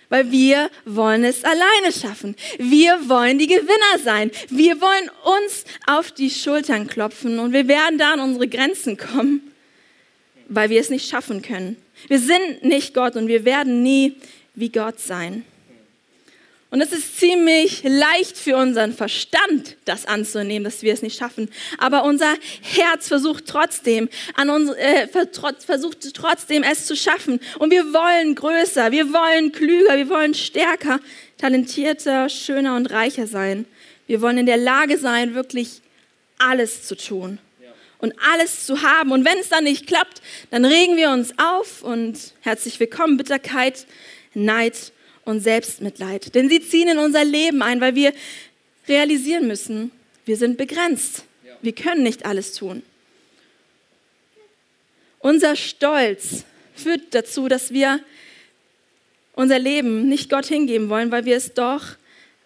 weil 0.09 0.31
wir 0.31 0.71
wollen 0.85 1.25
es 1.25 1.45
alleine 1.45 1.93
schaffen. 1.93 2.37
Wir 2.59 3.09
wollen 3.09 3.39
die 3.39 3.47
Gewinner 3.47 3.99
sein. 4.03 4.31
Wir 4.49 4.81
wollen 4.81 5.11
uns 5.25 5.65
auf 5.87 6.13
die 6.13 6.31
Schultern 6.31 6.87
klopfen 6.87 7.39
und 7.39 7.53
wir 7.53 7.69
werden 7.69 7.99
da 7.99 8.13
an 8.13 8.21
unsere 8.21 8.49
Grenzen 8.49 8.97
kommen, 8.97 9.53
weil 10.49 10.71
wir 10.71 10.81
es 10.81 10.91
nicht 10.91 11.09
schaffen 11.09 11.43
können. 11.43 11.77
Wir 12.09 12.19
sind 12.19 12.63
nicht 12.63 12.95
Gott 12.95 13.17
und 13.17 13.29
wir 13.29 13.45
werden 13.45 13.83
nie 13.83 14.15
wie 14.55 14.71
Gott 14.71 15.01
sein. 15.01 15.45
Und 16.71 16.81
es 16.81 16.93
ist 16.93 17.19
ziemlich 17.19 17.83
leicht 17.85 18.37
für 18.37 18.57
unseren 18.57 18.93
Verstand, 18.93 19.77
das 19.85 20.05
anzunehmen, 20.05 20.65
dass 20.65 20.83
wir 20.83 20.93
es 20.93 21.01
nicht 21.01 21.17
schaffen. 21.17 21.49
Aber 21.79 22.05
unser 22.05 22.35
Herz 22.61 23.07
versucht 23.07 23.47
trotzdem, 23.47 24.09
an 24.35 24.51
uns, 24.51 24.71
äh, 24.73 25.07
versucht 25.09 26.13
trotzdem 26.13 26.65
es 26.65 26.87
zu 26.87 26.97
schaffen. 26.97 27.41
Und 27.61 27.71
wir 27.71 27.93
wollen 27.95 28.35
größer, 28.35 28.91
wir 28.91 29.13
wollen 29.13 29.53
klüger, 29.53 29.97
wir 29.97 30.09
wollen 30.09 30.35
stärker, 30.35 30.99
talentierter, 31.39 32.29
schöner 32.29 32.77
und 32.77 32.91
reicher 32.91 33.29
sein. 33.29 33.65
Wir 34.09 34.21
wollen 34.21 34.39
in 34.39 34.47
der 34.47 34.59
Lage 34.59 34.99
sein, 34.99 35.35
wirklich 35.35 35.81
alles 36.39 36.83
zu 36.87 36.97
tun 36.97 37.39
und 37.99 38.15
alles 38.21 38.67
zu 38.67 38.83
haben. 38.83 39.13
Und 39.13 39.25
wenn 39.25 39.39
es 39.39 39.49
dann 39.49 39.65
nicht 39.65 39.87
klappt, 39.87 40.23
dann 40.51 40.65
regen 40.65 40.97
wir 40.97 41.11
uns 41.11 41.35
auf 41.39 41.83
und 41.83 42.35
herzlich 42.41 42.79
willkommen, 42.81 43.17
Bitterkeit, 43.17 43.87
Neid 44.35 44.93
und 45.25 45.41
Selbstmitleid. 45.41 46.35
Denn 46.35 46.49
sie 46.49 46.61
ziehen 46.61 46.89
in 46.89 46.99
unser 46.99 47.25
Leben 47.25 47.63
ein, 47.63 47.81
weil 47.81 47.95
wir 47.95 48.13
realisieren 48.89 49.47
müssen, 49.47 49.91
wir 50.25 50.37
sind 50.37 50.57
begrenzt. 50.57 51.25
Wir 51.63 51.75
können 51.75 52.03
nicht 52.03 52.27
alles 52.27 52.53
tun. 52.53 52.83
Unser 55.19 55.57
Stolz 55.57 56.45
führt 56.75 57.15
dazu, 57.15 57.49
dass 57.49 57.73
wir 57.73 58.01
unser 59.33 59.59
Leben 59.59 60.09
nicht 60.09 60.31
Gott 60.31 60.47
hingeben 60.47 60.89
wollen, 60.89 61.11
weil 61.11 61.25
wir 61.25 61.37
es 61.37 61.55
doch 61.55 61.97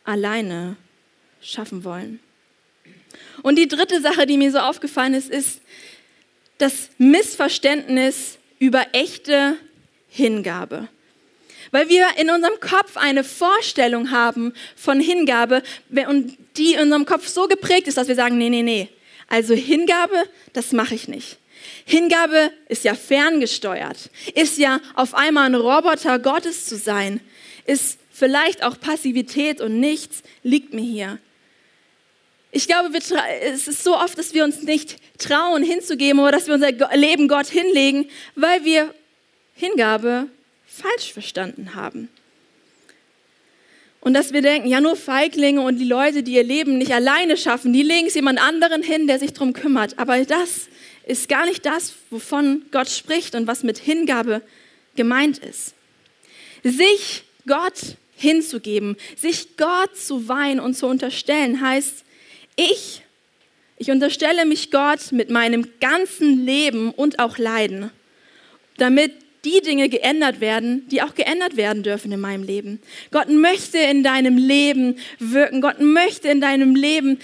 alleine 0.04 0.76
schaffen 1.42 1.84
wollen. 1.84 2.20
Und 3.42 3.56
die 3.56 3.68
dritte 3.68 4.00
Sache, 4.00 4.26
die 4.26 4.36
mir 4.36 4.50
so 4.50 4.58
aufgefallen 4.58 5.14
ist, 5.14 5.30
ist 5.30 5.60
das 6.58 6.90
Missverständnis 6.98 8.38
über 8.58 8.86
echte 8.92 9.56
Hingabe 10.08 10.88
weil 11.70 11.88
wir 11.88 12.06
in 12.18 12.30
unserem 12.30 12.58
Kopf 12.60 12.96
eine 12.96 13.24
Vorstellung 13.24 14.10
haben 14.10 14.52
von 14.76 15.00
Hingabe 15.00 15.62
und 16.08 16.36
die 16.56 16.74
in 16.74 16.80
unserem 16.80 17.06
Kopf 17.06 17.28
so 17.28 17.46
geprägt 17.46 17.88
ist, 17.88 17.96
dass 17.96 18.08
wir 18.08 18.14
sagen, 18.14 18.38
nee, 18.38 18.50
nee, 18.50 18.62
nee. 18.62 18.88
Also 19.28 19.54
Hingabe, 19.54 20.24
das 20.52 20.72
mache 20.72 20.94
ich 20.94 21.08
nicht. 21.08 21.38
Hingabe 21.84 22.50
ist 22.68 22.84
ja 22.84 22.94
ferngesteuert, 22.94 24.10
ist 24.34 24.58
ja 24.58 24.80
auf 24.94 25.14
einmal 25.14 25.46
ein 25.46 25.54
Roboter 25.54 26.18
Gottes 26.18 26.66
zu 26.66 26.76
sein, 26.76 27.20
ist 27.66 27.98
vielleicht 28.10 28.62
auch 28.62 28.78
Passivität 28.80 29.60
und 29.60 29.78
nichts 29.78 30.22
liegt 30.42 30.74
mir 30.74 30.82
hier. 30.84 31.18
Ich 32.52 32.66
glaube, 32.66 32.90
es 32.96 33.68
ist 33.68 33.84
so 33.84 33.96
oft, 33.96 34.18
dass 34.18 34.34
wir 34.34 34.44
uns 34.44 34.62
nicht 34.62 34.96
trauen 35.18 35.62
hinzugeben 35.62 36.20
oder 36.20 36.32
dass 36.32 36.48
wir 36.48 36.54
unser 36.54 36.72
Leben 36.96 37.28
Gott 37.28 37.46
hinlegen, 37.46 38.08
weil 38.34 38.64
wir 38.64 38.92
Hingabe 39.54 40.28
falsch 40.66 41.12
verstanden 41.12 41.74
haben. 41.74 42.08
Und 44.00 44.14
dass 44.14 44.32
wir 44.32 44.40
denken, 44.40 44.66
ja, 44.66 44.80
nur 44.80 44.96
Feiglinge 44.96 45.60
und 45.60 45.76
die 45.78 45.84
Leute, 45.84 46.22
die 46.22 46.32
ihr 46.32 46.42
Leben 46.42 46.78
nicht 46.78 46.92
alleine 46.92 47.36
schaffen, 47.36 47.72
die 47.72 47.82
legen 47.82 48.06
es 48.06 48.14
jemand 48.14 48.40
anderen 48.40 48.82
hin, 48.82 49.06
der 49.06 49.18
sich 49.18 49.34
darum 49.34 49.52
kümmert. 49.52 49.98
Aber 49.98 50.24
das 50.24 50.68
ist 51.06 51.28
gar 51.28 51.44
nicht 51.44 51.66
das, 51.66 51.94
wovon 52.08 52.64
Gott 52.70 52.88
spricht 52.88 53.34
und 53.34 53.46
was 53.46 53.62
mit 53.62 53.78
Hingabe 53.78 54.40
gemeint 54.96 55.38
ist. 55.38 55.74
Sich 56.64 57.24
Gott 57.46 57.96
hinzugeben, 58.16 58.96
sich 59.16 59.56
Gott 59.56 59.96
zu 59.96 60.28
weihen 60.28 60.60
und 60.60 60.74
zu 60.74 60.86
unterstellen, 60.86 61.60
heißt, 61.60 62.04
ich, 62.60 63.02
ich 63.78 63.90
unterstelle 63.90 64.44
mich 64.44 64.70
Gott 64.70 65.12
mit 65.12 65.30
meinem 65.30 65.66
ganzen 65.80 66.44
Leben 66.44 66.90
und 66.90 67.18
auch 67.18 67.38
Leiden, 67.38 67.90
damit 68.76 69.12
die 69.44 69.62
Dinge 69.62 69.88
geändert 69.88 70.40
werden, 70.40 70.86
die 70.88 71.00
auch 71.00 71.14
geändert 71.14 71.56
werden 71.56 71.82
dürfen 71.82 72.12
in 72.12 72.20
meinem 72.20 72.42
Leben. 72.42 72.80
Gott 73.10 73.30
möchte 73.30 73.78
in 73.78 74.02
deinem 74.02 74.36
Leben 74.36 74.96
wirken. 75.18 75.62
Gott 75.62 75.80
möchte 75.80 76.28
in 76.28 76.42
deinem 76.42 76.74
Leben 76.74 77.18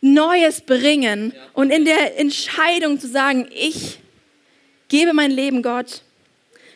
Neues 0.00 0.62
bringen. 0.62 1.34
Und 1.52 1.70
in 1.70 1.84
der 1.84 2.18
Entscheidung 2.18 2.98
zu 2.98 3.08
sagen, 3.08 3.48
ich 3.54 3.98
gebe 4.88 5.12
mein 5.12 5.30
Leben 5.30 5.62
Gott, 5.62 6.02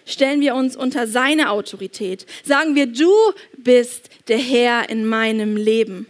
stellen 0.05 0.43
wir 0.43 0.55
uns 0.55 0.77
unter 0.77 1.07
seine 1.07 1.51
Autorität. 1.51 2.27
Sagen 2.45 2.75
wir, 2.75 2.87
du 2.87 3.11
bist 3.57 4.11
der 4.29 4.39
Herr 4.39 4.91
in 4.91 5.07
meinem 5.07 5.57
Leben. 5.57 6.07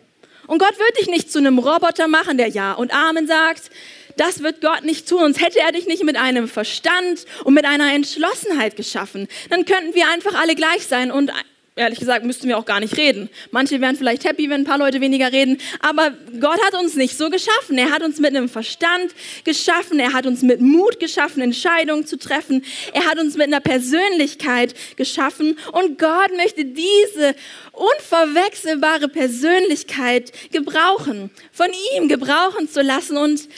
Und 0.52 0.58
Gott 0.58 0.78
wird 0.78 1.00
dich 1.00 1.06
nicht 1.06 1.32
zu 1.32 1.38
einem 1.38 1.58
Roboter 1.58 2.08
machen, 2.08 2.36
der 2.36 2.48
Ja 2.48 2.74
und 2.74 2.92
Amen 2.92 3.26
sagt, 3.26 3.70
das 4.18 4.42
wird 4.42 4.60
Gott 4.60 4.84
nicht 4.84 5.08
tun. 5.08 5.20
Sonst 5.20 5.40
hätte 5.40 5.60
er 5.60 5.72
dich 5.72 5.86
nicht 5.86 6.04
mit 6.04 6.18
einem 6.18 6.46
Verstand 6.46 7.24
und 7.44 7.54
mit 7.54 7.64
einer 7.64 7.94
Entschlossenheit 7.94 8.76
geschaffen. 8.76 9.28
Dann 9.48 9.64
könnten 9.64 9.94
wir 9.94 10.10
einfach 10.10 10.34
alle 10.34 10.54
gleich 10.54 10.86
sein 10.86 11.10
und 11.10 11.32
ehrlich 11.74 11.98
gesagt 11.98 12.24
müssten 12.24 12.48
wir 12.48 12.58
auch 12.58 12.66
gar 12.66 12.80
nicht 12.80 12.96
reden. 12.96 13.30
Manche 13.50 13.80
wären 13.80 13.96
vielleicht 13.96 14.24
happy, 14.24 14.50
wenn 14.50 14.62
ein 14.62 14.64
paar 14.64 14.78
Leute 14.78 15.00
weniger 15.00 15.32
reden, 15.32 15.58
aber 15.80 16.12
Gott 16.38 16.60
hat 16.66 16.74
uns 16.74 16.94
nicht 16.94 17.16
so 17.16 17.30
geschaffen. 17.30 17.78
Er 17.78 17.90
hat 17.90 18.02
uns 18.02 18.18
mit 18.18 18.36
einem 18.36 18.48
Verstand 18.48 19.14
geschaffen, 19.44 19.98
er 19.98 20.12
hat 20.12 20.26
uns 20.26 20.42
mit 20.42 20.60
Mut 20.60 21.00
geschaffen, 21.00 21.42
Entscheidungen 21.42 22.06
zu 22.06 22.18
treffen. 22.18 22.64
Er 22.92 23.06
hat 23.06 23.18
uns 23.18 23.36
mit 23.36 23.46
einer 23.46 23.60
Persönlichkeit 23.60 24.74
geschaffen 24.96 25.58
und 25.72 25.98
Gott 25.98 26.36
möchte 26.36 26.64
diese 26.64 27.34
unverwechselbare 27.72 29.08
Persönlichkeit 29.08 30.32
gebrauchen, 30.50 31.30
von 31.52 31.68
ihm 31.96 32.08
gebrauchen 32.08 32.68
zu 32.68 32.82
lassen 32.82 33.16
und 33.16 33.48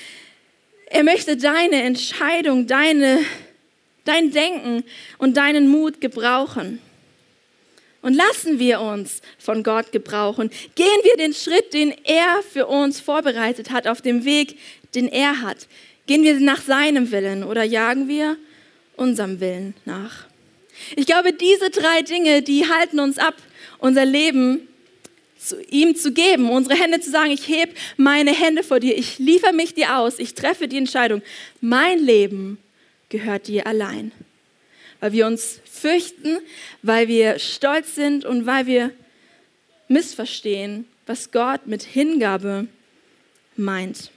er 0.87 1.03
möchte 1.03 1.37
deine 1.37 1.83
Entscheidung, 1.83 2.69
deine, 2.69 3.19
dein 4.05 4.31
Denken 4.31 4.85
und 5.19 5.37
deinen 5.37 5.67
Mut 5.67 6.01
gebrauchen. 6.01 6.81
Und 8.05 8.13
lassen 8.13 8.59
wir 8.59 8.83
uns 8.83 9.23
von 9.39 9.63
Gott 9.63 9.91
gebrauchen. 9.91 10.51
Gehen 10.75 11.01
wir 11.05 11.17
den 11.17 11.33
Schritt, 11.33 11.73
den 11.73 11.91
er 12.05 12.43
für 12.43 12.67
uns 12.67 13.01
vorbereitet 13.01 13.71
hat, 13.71 13.89
auf 13.89 14.03
dem 14.03 14.27
Weg, 14.27 14.59
den 14.95 15.09
er 15.09 15.41
hat. 15.41 15.67
Gehen 16.07 16.23
wir 16.23 16.39
nach 16.39 16.61
seinem 16.61 17.11
Willen 17.13 17.43
oder 17.45 17.65
jagen 17.65 18.07
wir 18.07 18.37
unserem 18.97 19.41
Willen 19.41 19.73
nach? 19.87 20.27
Ich 20.97 21.07
glaube, 21.07 21.33
diese 21.33 21.71
drei 21.71 22.03
Dinge, 22.03 22.43
die 22.43 22.69
halten 22.69 23.01
uns 23.01 23.17
ab, 23.17 23.37
unser 23.79 24.05
Leben 24.05 24.69
zu 25.39 25.63
ihm 25.71 25.97
zu 25.97 26.13
geben, 26.13 26.51
unsere 26.51 26.79
Hände 26.79 27.01
zu 27.01 27.11
sagen, 27.11 27.31
ich 27.31 27.49
heb 27.49 27.75
meine 27.97 28.35
Hände 28.35 28.63
vor 28.65 28.81
dir, 28.81 28.99
ich 28.99 29.19
liefere 29.19 29.55
mich 29.55 29.73
dir 29.73 29.97
aus, 29.97 30.19
ich 30.19 30.35
treffe 30.35 30.69
die 30.69 30.77
Entscheidung. 30.77 31.23
Mein 31.63 32.01
Leben 32.01 32.59
gehört 33.09 33.49
dir 33.49 33.67
allein. 33.67 34.13
Weil 35.05 35.13
wir 35.13 35.27
uns 35.27 35.61
fürchten, 35.71 36.39
weil 36.81 37.09
wir 37.09 37.39
stolz 37.39 37.95
sind 37.95 38.25
und 38.25 38.47
weil 38.47 38.65
wir 38.65 38.91
missverstehen, 39.87 40.87
was 41.05 41.31
Gott 41.31 41.67
mit 41.67 41.83
Hingabe 41.83 42.69
meint. 43.55 44.11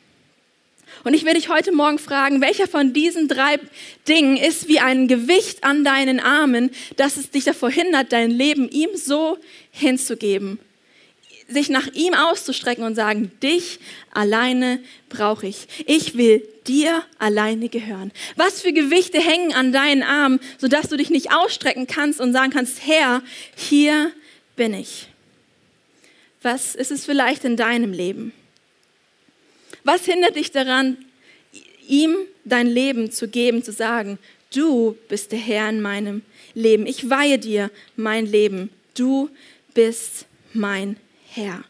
Und 1.03 1.13
ich 1.13 1.25
will 1.25 1.33
dich 1.33 1.49
heute 1.49 1.73
Morgen 1.73 1.99
fragen, 1.99 2.39
welcher 2.39 2.69
von 2.69 2.93
diesen 2.93 3.27
drei 3.27 3.59
Dingen 4.07 4.37
ist 4.37 4.69
wie 4.69 4.79
ein 4.79 5.09
Gewicht 5.09 5.65
an 5.65 5.83
deinen 5.83 6.21
Armen, 6.21 6.71
dass 6.95 7.17
es 7.17 7.31
dich 7.31 7.43
davor 7.43 7.69
hindert, 7.69 8.13
dein 8.13 8.31
Leben 8.31 8.69
ihm 8.69 8.95
so 8.95 9.37
hinzugeben, 9.71 10.57
sich 11.47 11.69
nach 11.69 11.87
ihm 11.93 12.13
auszustrecken 12.13 12.83
und 12.83 12.95
sagen, 12.95 13.31
dich 13.41 13.79
alleine 14.11 14.79
brauche 15.09 15.47
ich. 15.47 15.67
Ich 15.85 16.17
will 16.17 16.47
dir 16.67 17.03
alleine 17.19 17.69
gehören. 17.69 18.11
Was 18.35 18.61
für 18.61 18.73
Gewichte 18.73 19.19
hängen 19.19 19.53
an 19.53 19.71
deinen 19.71 20.03
Armen, 20.03 20.39
sodass 20.57 20.89
du 20.89 20.97
dich 20.97 21.09
nicht 21.09 21.31
ausstrecken 21.33 21.87
kannst 21.87 22.19
und 22.19 22.33
sagen 22.33 22.51
kannst, 22.51 22.85
Herr, 22.85 23.21
hier 23.55 24.11
bin 24.55 24.73
ich. 24.73 25.07
Was 26.41 26.75
ist 26.75 26.91
es 26.91 27.05
vielleicht 27.05 27.45
in 27.45 27.55
deinem 27.55 27.93
Leben? 27.93 28.33
Was 29.83 30.05
hindert 30.05 30.35
dich 30.35 30.51
daran, 30.51 30.97
ihm 31.87 32.15
dein 32.43 32.67
Leben 32.67 33.11
zu 33.11 33.27
geben, 33.27 33.63
zu 33.63 33.71
sagen, 33.71 34.19
du 34.53 34.97
bist 35.07 35.31
der 35.31 35.39
Herr 35.39 35.69
in 35.69 35.81
meinem 35.81 36.21
Leben. 36.53 36.85
Ich 36.85 37.09
weihe 37.09 37.37
dir 37.37 37.71
mein 37.95 38.25
Leben. 38.25 38.69
Du 38.95 39.29
bist 39.73 40.25
mein 40.53 40.97
Herr. 41.37 41.63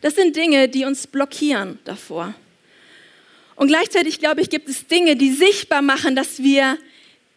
Das 0.00 0.14
sind 0.14 0.36
Dinge, 0.36 0.68
die 0.68 0.84
uns 0.84 1.06
blockieren 1.06 1.78
davor. 1.84 2.34
Und 3.56 3.68
gleichzeitig, 3.68 4.20
glaube 4.20 4.40
ich, 4.40 4.50
gibt 4.50 4.68
es 4.68 4.86
Dinge, 4.86 5.16
die 5.16 5.32
sichtbar 5.32 5.82
machen, 5.82 6.14
dass 6.14 6.42
wir 6.42 6.78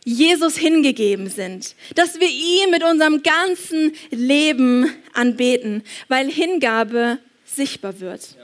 Jesus 0.04 0.58
hingegeben 0.58 1.30
sind, 1.30 1.76
dass 1.96 2.20
wir 2.20 2.30
ihn 2.30 2.70
mit 2.70 2.84
unserem 2.84 3.24
ganzen 3.24 3.94
Leben 4.10 4.92
anbeten, 5.14 5.84
weil 6.08 6.30
Hingabe 6.30 7.20
sichtbar 7.46 8.00
wird. 8.00 8.36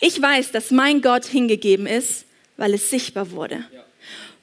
Ich 0.00 0.20
weiß, 0.20 0.52
dass 0.52 0.70
mein 0.70 1.02
Gott 1.02 1.26
hingegeben 1.26 1.86
ist, 1.86 2.24
weil 2.56 2.74
es 2.74 2.90
sichtbar 2.90 3.30
wurde. 3.32 3.64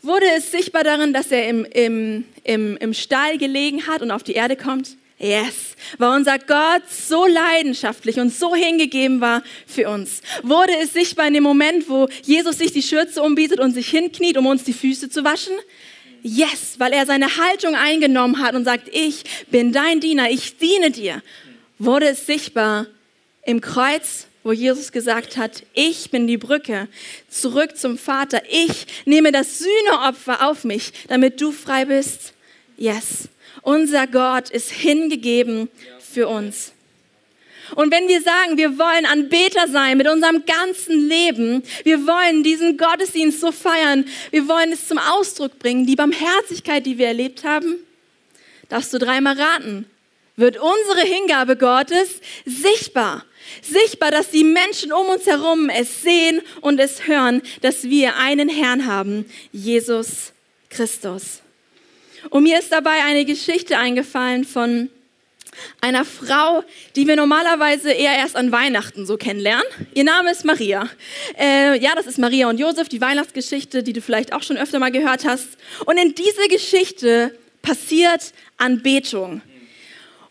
Wurde 0.01 0.25
es 0.35 0.51
sichtbar 0.51 0.83
darin, 0.83 1.13
dass 1.13 1.31
er 1.31 1.47
im, 1.49 1.65
im, 1.65 2.25
im, 2.43 2.77
im 2.77 2.93
Stall 2.93 3.37
gelegen 3.37 3.87
hat 3.87 4.01
und 4.01 4.11
auf 4.11 4.23
die 4.23 4.33
Erde 4.33 4.55
kommt? 4.55 4.95
Yes, 5.19 5.75
weil 5.97 6.15
unser 6.15 6.37
Gott 6.37 6.83
so 6.91 7.25
leidenschaftlich 7.25 8.19
und 8.19 8.31
so 8.31 8.53
hingegeben 8.53 9.19
war 9.19 9.41
für 9.65 9.89
uns. 9.89 10.21
Wurde 10.43 10.73
es 10.79 10.93
sichtbar 10.93 11.27
in 11.27 11.33
dem 11.33 11.43
Moment, 11.43 11.89
wo 11.89 12.07
Jesus 12.21 12.59
sich 12.59 12.71
die 12.71 12.83
Schürze 12.83 13.23
umbietet 13.23 13.59
und 13.59 13.73
sich 13.73 13.89
hinkniet, 13.89 14.37
um 14.37 14.45
uns 14.45 14.63
die 14.63 14.73
Füße 14.73 15.09
zu 15.09 15.23
waschen? 15.23 15.55
Yes, 16.21 16.75
weil 16.77 16.93
er 16.93 17.07
seine 17.07 17.37
Haltung 17.37 17.73
eingenommen 17.73 18.39
hat 18.39 18.53
und 18.53 18.63
sagt, 18.63 18.89
ich 18.91 19.23
bin 19.49 19.71
dein 19.71 20.01
Diener, 20.01 20.29
ich 20.29 20.57
diene 20.57 20.91
dir. 20.91 21.23
Wurde 21.79 22.09
es 22.09 22.27
sichtbar 22.27 22.85
im 23.43 23.59
Kreuz, 23.59 24.27
wo 24.43 24.51
Jesus 24.51 24.91
gesagt 24.91 25.35
hat, 25.35 25.63
ich 25.73 26.11
bin 26.11 26.27
die 26.27 26.37
Brücke 26.37 26.87
zurück 27.27 27.75
zum 27.75 27.97
Vater. 27.97 28.43
Ich 28.49 28.85
nehme 29.05 29.31
das 29.31 29.59
Sühneopfer 29.59 30.47
auf 30.47 30.63
mich, 30.63 30.91
damit 31.07 31.41
du 31.41 31.51
frei 31.51 31.85
bist. 31.85 32.33
Yes. 32.77 33.29
Unser 33.67 34.07
Gott 34.07 34.49
ist 34.49 34.71
hingegeben 34.71 35.67
für 35.99 36.29
uns. 36.29 36.71
Und 37.75 37.91
wenn 37.91 38.07
wir 38.07 38.21
sagen, 38.21 38.57
wir 38.57 38.79
wollen 38.79 39.05
Anbeter 39.05 39.67
sein 39.67 39.97
mit 39.97 40.07
unserem 40.07 40.45
ganzen 40.45 41.09
Leben, 41.09 41.63
wir 41.83 42.07
wollen 42.07 42.43
diesen 42.43 42.77
Gottesdienst 42.77 43.41
so 43.41 43.51
feiern, 43.51 44.05
wir 44.31 44.47
wollen 44.47 44.71
es 44.71 44.87
zum 44.87 44.97
Ausdruck 44.97 45.59
bringen, 45.59 45.85
die 45.85 45.97
Barmherzigkeit, 45.97 46.85
die 46.85 46.97
wir 46.97 47.07
erlebt 47.07 47.43
haben, 47.43 47.75
darfst 48.69 48.93
du 48.93 48.99
dreimal 48.99 49.37
raten, 49.37 49.85
wird 50.37 50.55
unsere 50.55 51.05
Hingabe 51.05 51.57
Gottes 51.57 52.21
sichtbar. 52.45 53.25
Sichtbar, 53.61 54.11
dass 54.11 54.29
die 54.29 54.45
Menschen 54.45 54.93
um 54.93 55.07
uns 55.07 55.25
herum 55.25 55.69
es 55.69 56.03
sehen 56.03 56.39
und 56.61 56.79
es 56.79 57.05
hören, 57.05 57.41
dass 57.59 57.83
wir 57.83 58.15
einen 58.15 58.47
Herrn 58.47 58.85
haben, 58.85 59.25
Jesus 59.51 60.31
Christus. 60.69 61.41
Und 62.29 62.43
mir 62.43 62.59
ist 62.59 62.71
dabei 62.71 63.03
eine 63.05 63.25
Geschichte 63.25 63.77
eingefallen 63.77 64.43
von 64.43 64.89
einer 65.81 66.05
Frau, 66.05 66.63
die 66.95 67.07
wir 67.07 67.15
normalerweise 67.15 67.91
eher 67.91 68.13
erst 68.13 68.35
an 68.35 68.51
Weihnachten 68.51 69.05
so 69.05 69.17
kennenlernen. 69.17 69.65
Ihr 69.93 70.03
Name 70.03 70.31
ist 70.31 70.45
Maria. 70.45 70.89
Äh, 71.37 71.79
ja, 71.79 71.95
das 71.95 72.05
ist 72.07 72.19
Maria 72.19 72.49
und 72.49 72.59
Josef, 72.59 72.89
die 72.89 73.01
Weihnachtsgeschichte, 73.01 73.83
die 73.83 73.93
du 73.93 74.01
vielleicht 74.01 74.33
auch 74.33 74.43
schon 74.43 74.57
öfter 74.57 74.79
mal 74.79 74.91
gehört 74.91 75.25
hast. 75.25 75.47
Und 75.85 75.97
in 75.97 76.13
dieser 76.15 76.47
Geschichte 76.47 77.37
passiert 77.61 78.33
Anbetung. 78.57 79.41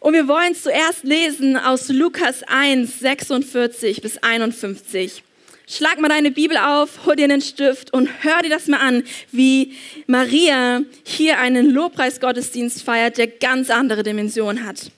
Und 0.01 0.15
wir 0.15 0.29
wollen 0.29 0.55
zuerst 0.55 1.05
lesen 1.05 1.57
aus 1.57 1.89
Lukas 1.89 2.43
1, 2.45 3.01
46 3.01 4.03
bis 4.03 4.19
51. 4.19 5.23
Schlag 5.69 5.99
mal 5.99 6.09
deine 6.09 6.31
Bibel 6.31 6.57
auf, 6.57 7.07
hol 7.07 7.17
dir 7.17 7.25
einen 7.25 7.41
Stift 7.41 7.93
und 7.93 8.09
hör 8.23 8.41
dir 8.41 8.51
das 8.51 8.69
mal 8.69 8.79
an, 8.79 9.03
wie 9.33 9.75
Maria 10.07 10.83
hier 11.05 11.41
einen 11.41 11.71
Lobpreisgottesdienst 11.71 12.85
feiert, 12.85 13.19
der 13.19 13.27
ganz 13.27 13.69
andere 13.71 14.05
Dimensionen 14.05 14.65
hat. 14.65 14.93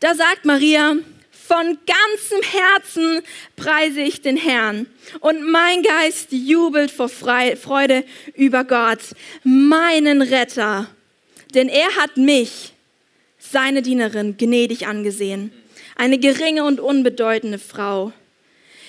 Da 0.00 0.16
sagt 0.16 0.44
Maria, 0.44 0.96
von 1.30 1.78
ganzem 1.86 2.42
Herzen 2.42 3.22
preise 3.54 4.00
ich 4.00 4.20
den 4.22 4.36
Herrn 4.36 4.86
und 5.20 5.48
mein 5.48 5.84
Geist 5.84 6.32
jubelt 6.32 6.90
vor 6.90 7.08
Freude 7.08 8.04
über 8.34 8.64
Gott, 8.64 8.98
meinen 9.44 10.20
Retter, 10.20 10.88
denn 11.54 11.68
er 11.68 11.94
hat 11.94 12.16
mich, 12.16 12.72
seine 13.38 13.82
Dienerin, 13.82 14.36
gnädig 14.36 14.88
angesehen, 14.88 15.52
eine 15.94 16.18
geringe 16.18 16.64
und 16.64 16.80
unbedeutende 16.80 17.60
Frau. 17.60 18.12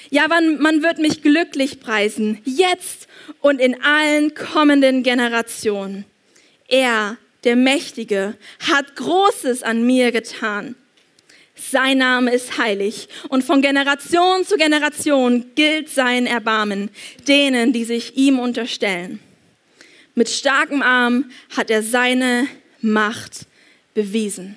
Ja, 0.10 0.28
man, 0.28 0.84
wird 0.84 1.00
mich 1.00 1.22
glücklich 1.22 1.80
preisen, 1.80 2.39
jetzt 2.46 3.08
und 3.41 3.60
in 3.60 3.82
allen 3.82 4.34
kommenden 4.34 5.04
Generationen. 5.04 6.06
Er, 6.67 7.17
der 7.43 7.56
Mächtige, 7.56 8.36
hat 8.60 8.96
Großes 8.96 9.63
an 9.63 9.86
mir 9.86 10.12
getan. 10.12 10.76
Sein 11.56 11.98
Name 11.98 12.34
ist 12.34 12.58
heilig 12.58 13.10
und 13.30 13.43
von 13.43 13.62
Generation 13.62 14.46
zu 14.46 14.58
Generation 14.58 15.46
gilt 15.56 15.89
sein 15.89 16.28
Erbarmen 16.28 16.89
denen, 17.28 17.74
die 17.74 17.84
sich 17.84 18.15
ihm 18.15 18.39
unterstellen. 18.39 19.20
Mit 20.13 20.30
starkem 20.30 20.82
Arm 20.82 21.32
hat 21.56 21.70
er 21.70 21.84
seine 21.84 22.48
Macht 22.82 23.48
bewiesen. 23.93 24.56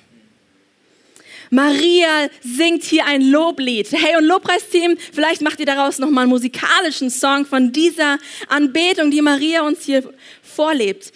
Maria 1.53 2.29
singt 2.41 2.83
hier 2.83 3.05
ein 3.05 3.21
Loblied. 3.29 3.91
Hey, 3.91 4.15
und 4.15 4.23
Lobpreisteam, 4.23 4.97
vielleicht 5.11 5.41
macht 5.41 5.59
ihr 5.59 5.65
daraus 5.65 5.99
nochmal 5.99 6.23
einen 6.23 6.31
musikalischen 6.31 7.09
Song 7.09 7.45
von 7.45 7.73
dieser 7.73 8.19
Anbetung, 8.47 9.11
die 9.11 9.21
Maria 9.21 9.61
uns 9.63 9.83
hier 9.83 10.13
vorlebt. 10.41 11.11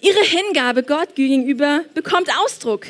Ihre 0.00 0.24
Hingabe 0.24 0.84
Gott 0.84 1.14
gegenüber 1.14 1.84
bekommt 1.92 2.30
Ausdruck. 2.42 2.86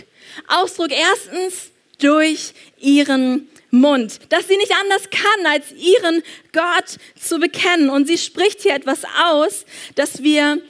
Ausdruck 0.46 0.92
erstens 0.92 1.72
durch 1.98 2.52
ihren 2.78 3.48
Mund, 3.72 4.20
dass 4.28 4.46
sie 4.46 4.56
nicht 4.56 4.72
anders 4.80 5.10
kann, 5.10 5.46
als 5.46 5.72
ihren 5.72 6.22
Gott 6.52 6.98
zu 7.20 7.40
bekennen. 7.40 7.90
Und 7.90 8.06
sie 8.06 8.18
spricht 8.18 8.62
hier 8.62 8.74
etwas 8.74 9.00
aus, 9.20 9.64
dass 9.96 10.22
wir 10.22 10.62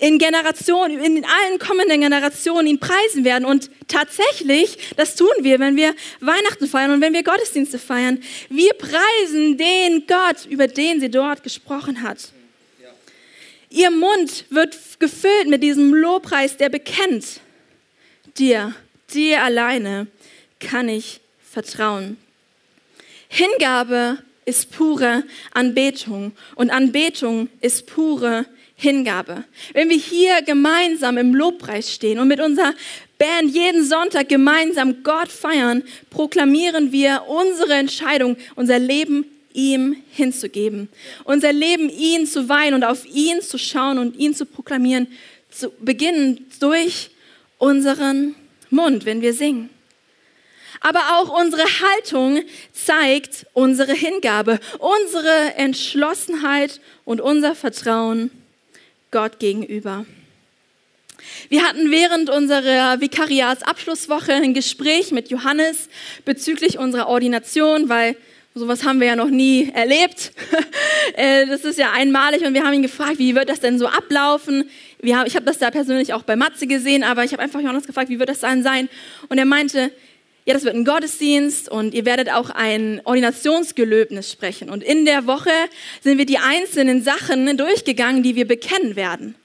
in 0.00 0.18
Generationen, 0.18 0.98
in 0.98 1.24
allen 1.24 1.58
kommenden 1.60 2.00
Generationen 2.00 2.66
ihn 2.66 2.80
preisen 2.80 3.24
werden. 3.24 3.44
Und 3.44 3.70
tatsächlich, 3.86 4.76
das 4.96 5.14
tun 5.14 5.30
wir, 5.40 5.60
wenn 5.60 5.76
wir 5.76 5.94
Weihnachten 6.20 6.66
feiern 6.66 6.90
und 6.90 7.00
wenn 7.00 7.12
wir 7.12 7.22
Gottesdienste 7.22 7.78
feiern. 7.78 8.20
Wir 8.48 8.72
preisen 8.74 9.56
den 9.56 10.06
Gott, 10.08 10.46
über 10.48 10.66
den 10.66 11.00
sie 11.00 11.10
dort 11.10 11.44
gesprochen 11.44 12.02
hat. 12.02 12.32
Ihr 13.70 13.90
Mund 13.90 14.44
wird 14.50 14.76
gefüllt 14.98 15.48
mit 15.48 15.62
diesem 15.62 15.94
Lobpreis, 15.94 16.56
der 16.58 16.68
bekennt, 16.68 17.40
dir, 18.36 18.74
dir 19.14 19.42
alleine 19.42 20.08
kann 20.60 20.88
ich 20.88 21.20
vertrauen. 21.50 22.18
Hingabe 23.28 24.18
ist 24.44 24.72
pure 24.72 25.24
Anbetung 25.54 26.32
und 26.54 26.70
Anbetung 26.70 27.48
ist 27.60 27.86
pure 27.86 28.44
Hingabe. 28.82 29.44
Wenn 29.74 29.88
wir 29.90 29.96
hier 29.96 30.42
gemeinsam 30.42 31.16
im 31.16 31.36
Lobpreis 31.36 31.94
stehen 31.94 32.18
und 32.18 32.26
mit 32.26 32.40
unserer 32.40 32.74
Band 33.16 33.54
jeden 33.54 33.84
Sonntag 33.84 34.28
gemeinsam 34.28 35.04
Gott 35.04 35.28
feiern, 35.28 35.84
proklamieren 36.10 36.90
wir 36.90 37.22
unsere 37.28 37.74
Entscheidung, 37.74 38.36
unser 38.56 38.80
Leben 38.80 39.24
ihm 39.52 40.02
hinzugeben. 40.10 40.88
Unser 41.22 41.52
Leben 41.52 41.90
ihn 41.90 42.26
zu 42.26 42.48
weihen 42.48 42.74
und 42.74 42.82
auf 42.82 43.06
ihn 43.06 43.40
zu 43.40 43.56
schauen 43.56 43.98
und 43.98 44.16
ihn 44.16 44.34
zu 44.34 44.46
proklamieren, 44.46 45.06
zu 45.48 45.70
beginnen 45.78 46.44
durch 46.58 47.10
unseren 47.58 48.34
Mund, 48.70 49.04
wenn 49.04 49.22
wir 49.22 49.32
singen. 49.32 49.70
Aber 50.80 51.20
auch 51.20 51.40
unsere 51.40 51.62
Haltung 51.62 52.42
zeigt 52.72 53.46
unsere 53.52 53.92
Hingabe, 53.92 54.58
unsere 54.80 55.54
Entschlossenheit 55.54 56.80
und 57.04 57.20
unser 57.20 57.54
Vertrauen 57.54 58.32
Gott 59.12 59.38
gegenüber. 59.38 60.06
Wir 61.50 61.62
hatten 61.62 61.90
während 61.90 62.30
unserer 62.30 63.00
Vikariatsabschlusswoche 63.00 64.32
ein 64.32 64.54
Gespräch 64.54 65.12
mit 65.12 65.30
Johannes 65.30 65.90
bezüglich 66.24 66.78
unserer 66.78 67.08
Ordination, 67.08 67.90
weil 67.90 68.16
sowas 68.54 68.84
haben 68.84 69.00
wir 69.00 69.08
ja 69.08 69.16
noch 69.16 69.30
nie 69.30 69.70
erlebt. 69.72 70.32
Äh, 71.14 71.46
das 71.46 71.64
ist 71.64 71.78
ja 71.78 71.90
einmalig 71.90 72.46
und 72.46 72.54
wir 72.54 72.64
haben 72.64 72.72
ihn 72.72 72.82
gefragt, 72.82 73.18
wie 73.18 73.34
wird 73.34 73.50
das 73.50 73.60
denn 73.60 73.78
so 73.78 73.86
ablaufen? 73.86 74.70
ich 75.02 75.14
habe 75.14 75.44
das 75.44 75.58
da 75.58 75.70
persönlich 75.70 76.14
auch 76.14 76.22
bei 76.22 76.36
Matze 76.36 76.66
gesehen, 76.66 77.02
aber 77.02 77.24
ich 77.24 77.32
habe 77.32 77.42
einfach 77.42 77.60
Johannes 77.60 77.86
gefragt, 77.86 78.08
wie 78.08 78.18
wird 78.18 78.28
das 78.28 78.40
dann 78.40 78.62
sein? 78.62 78.88
Und 79.28 79.36
er 79.36 79.44
meinte, 79.44 79.90
ja, 80.44 80.54
das 80.54 80.64
wird 80.64 80.74
ein 80.74 80.84
Gottesdienst 80.84 81.68
und 81.68 81.94
ihr 81.94 82.04
werdet 82.04 82.30
auch 82.30 82.50
ein 82.50 83.00
Ordinationsgelöbnis 83.04 84.30
sprechen. 84.30 84.70
Und 84.70 84.82
in 84.82 85.04
der 85.04 85.26
Woche 85.26 85.50
sind 86.00 86.18
wir 86.18 86.26
die 86.26 86.38
einzelnen 86.38 87.02
Sachen 87.02 87.56
durchgegangen, 87.56 88.22
die 88.22 88.34
wir 88.34 88.46
bekennen 88.46 88.96
werden. 88.96 89.36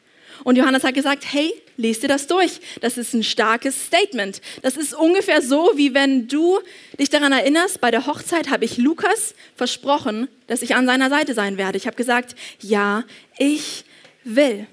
Und 0.43 0.55
Johannes 0.55 0.83
hat 0.83 0.95
gesagt, 0.95 1.25
hey, 1.31 1.53
lest 1.75 2.03
dir 2.03 2.07
das 2.07 2.25
durch. 2.25 2.59
Das 2.81 2.97
ist 2.97 3.13
ein 3.13 3.23
starkes 3.23 3.85
Statement. 3.85 4.41
Das 4.61 4.77
ist 4.77 4.93
ungefähr 4.93 5.41
so, 5.41 5.73
wie 5.75 5.93
wenn 5.93 6.27
du 6.27 6.59
dich 6.99 7.09
daran 7.09 7.31
erinnerst, 7.31 7.81
bei 7.81 7.91
der 7.91 8.07
Hochzeit 8.07 8.49
habe 8.49 8.65
ich 8.65 8.77
Lukas 8.77 9.35
versprochen, 9.55 10.27
dass 10.47 10.61
ich 10.61 10.75
an 10.75 10.85
seiner 10.85 11.09
Seite 11.09 11.33
sein 11.33 11.57
werde. 11.57 11.77
Ich 11.77 11.85
habe 11.85 11.97
gesagt, 11.97 12.35
ja, 12.59 13.03
ich 13.37 13.83
will. 14.23 14.67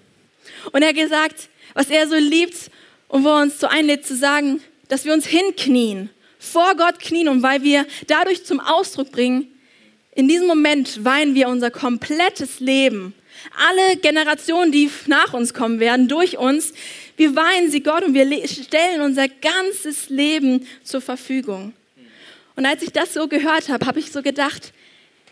Und 0.72 0.82
er 0.82 0.88
hat 0.88 0.96
gesagt, 0.96 1.48
was 1.74 1.90
er 1.90 2.08
so 2.08 2.14
liebt 2.14 2.70
und 3.08 3.24
wo 3.24 3.28
er 3.28 3.42
uns 3.42 3.60
so 3.60 3.66
einlädt 3.66 4.06
zu 4.06 4.16
sagen, 4.16 4.60
dass 4.88 5.04
wir 5.04 5.12
uns 5.12 5.26
hinknien, 5.26 6.10
vor 6.38 6.74
Gott 6.76 6.98
knien 7.00 7.28
und 7.28 7.42
weil 7.42 7.62
wir 7.62 7.86
dadurch 8.06 8.44
zum 8.44 8.60
Ausdruck 8.60 9.12
bringen, 9.12 9.48
in 10.14 10.28
diesem 10.28 10.46
Moment 10.46 11.04
weinen 11.04 11.34
wir 11.34 11.48
unser 11.48 11.70
komplettes 11.70 12.60
Leben. 12.60 13.14
Alle 13.56 13.96
Generationen, 13.96 14.70
die 14.70 14.88
nach 15.06 15.34
uns 15.34 15.54
kommen 15.54 15.80
werden, 15.80 16.08
durch 16.08 16.38
uns, 16.38 16.72
wir 17.16 17.34
weinen 17.34 17.70
sie 17.70 17.82
Gott 17.82 18.04
und 18.04 18.14
wir 18.14 18.48
stellen 18.48 19.00
unser 19.00 19.28
ganzes 19.28 20.08
Leben 20.08 20.66
zur 20.82 21.00
Verfügung. 21.00 21.72
Und 22.56 22.66
als 22.66 22.82
ich 22.82 22.92
das 22.92 23.14
so 23.14 23.26
gehört 23.26 23.68
habe, 23.68 23.86
habe 23.86 23.98
ich 23.98 24.12
so 24.12 24.22
gedacht, 24.22 24.72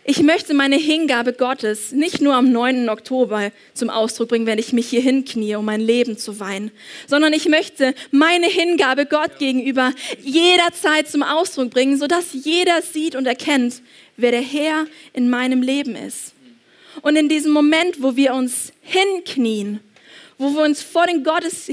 ich 0.05 0.21
möchte 0.21 0.53
meine 0.53 0.75
Hingabe 0.75 1.31
Gottes 1.31 1.93
nicht 1.93 2.21
nur 2.21 2.35
am 2.35 2.51
9. 2.51 2.89
Oktober 2.89 3.51
zum 3.73 3.89
Ausdruck 3.89 4.29
bringen, 4.29 4.45
wenn 4.45 4.59
ich 4.59 4.73
mich 4.73 4.89
hier 4.89 5.01
hinknie, 5.01 5.55
um 5.55 5.63
mein 5.63 5.79
Leben 5.79 6.17
zu 6.17 6.41
weinen, 6.41 6.71
sondern 7.07 7.31
ich 7.31 7.47
möchte 7.47 7.95
meine 8.11 8.47
Hingabe 8.47 9.05
Gott 9.05 9.39
gegenüber 9.39 9.93
jederzeit 10.21 11.07
zum 11.07 11.23
Ausdruck 11.23 11.69
bringen, 11.69 11.97
sodass 11.97 12.33
jeder 12.33 12.81
sieht 12.81 13.15
und 13.15 13.25
erkennt, 13.25 13.81
wer 14.17 14.31
der 14.31 14.41
Herr 14.41 14.87
in 15.13 15.29
meinem 15.29 15.61
Leben 15.61 15.95
ist. 15.95 16.33
Und 17.01 17.15
in 17.15 17.29
diesem 17.29 17.53
Moment, 17.53 18.01
wo 18.03 18.15
wir 18.17 18.33
uns 18.33 18.73
hinknien, 18.81 19.79
wo 20.37 20.53
wir 20.53 20.63
uns 20.63 20.83
vor 20.83 21.07
den, 21.07 21.23
Gottes, 21.23 21.71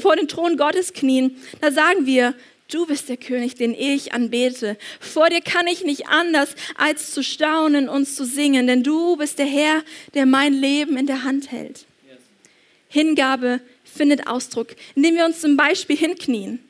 vor 0.00 0.16
den 0.16 0.28
Thron 0.28 0.56
Gottes 0.56 0.94
knien, 0.94 1.36
da 1.60 1.70
sagen 1.70 2.06
wir, 2.06 2.34
Du 2.68 2.84
bist 2.86 3.08
der 3.08 3.16
König, 3.16 3.54
den 3.54 3.74
ich 3.74 4.12
anbete. 4.12 4.76
Vor 4.98 5.28
dir 5.28 5.40
kann 5.40 5.68
ich 5.68 5.84
nicht 5.84 6.08
anders, 6.08 6.54
als 6.74 7.12
zu 7.12 7.22
staunen 7.22 7.88
und 7.88 8.06
zu 8.06 8.24
singen, 8.24 8.66
denn 8.66 8.82
du 8.82 9.16
bist 9.16 9.38
der 9.38 9.46
Herr, 9.46 9.84
der 10.14 10.26
mein 10.26 10.52
Leben 10.52 10.96
in 10.96 11.06
der 11.06 11.22
Hand 11.22 11.52
hält. 11.52 11.86
Hingabe 12.88 13.60
findet 13.84 14.26
Ausdruck, 14.26 14.74
indem 14.94 15.14
wir 15.14 15.24
uns 15.24 15.40
zum 15.40 15.56
Beispiel 15.56 15.96
hinknien. 15.96 16.60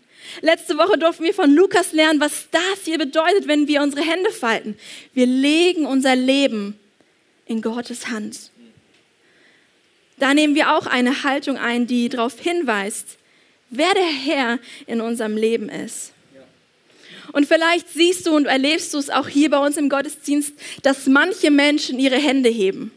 Letzte 0.43 0.77
Woche 0.77 0.99
durften 0.99 1.25
wir 1.25 1.35
von 1.35 1.55
Lukas 1.55 1.93
lernen, 1.93 2.21
was 2.21 2.49
das 2.51 2.85
hier 2.85 2.99
bedeutet, 2.99 3.47
wenn 3.47 3.69
wir 3.69 3.83
unsere 3.83 4.03
Hände 4.03 4.31
falten. 4.31 4.77
Wir 5.15 5.27
legen 5.27 5.87
unser 5.87 6.17
Leben 6.17 6.79
in 7.47 7.63
Gottes 7.63 8.09
Hand. 8.09 8.51
Da 10.19 10.35
nehmen 10.35 10.55
wir 10.55 10.75
auch 10.75 10.87
eine 10.87 11.23
Haltung 11.23 11.59
ein, 11.59 11.87
die 11.87 12.09
darauf 12.09 12.39
hinweist, 12.41 13.19
wer 13.71 13.93
der 13.95 14.05
Herr 14.05 14.59
in 14.87 15.01
unserem 15.01 15.37
Leben 15.37 15.69
ist. 15.69 16.13
Und 17.33 17.47
vielleicht 17.47 17.93
siehst 17.93 18.27
du 18.27 18.35
und 18.35 18.47
erlebst 18.47 18.95
du 18.95 18.99
es 18.99 19.11
auch 19.11 19.29
hier 19.29 19.51
bei 19.51 19.59
uns 19.59 19.77
im 19.77 19.89
Gottesdienst, 19.89 20.55
dass 20.83 21.07
manche 21.07 21.51
Menschen 21.51 21.99
ihre 21.99 22.17
Hände 22.17 22.49
heben. 22.49 22.93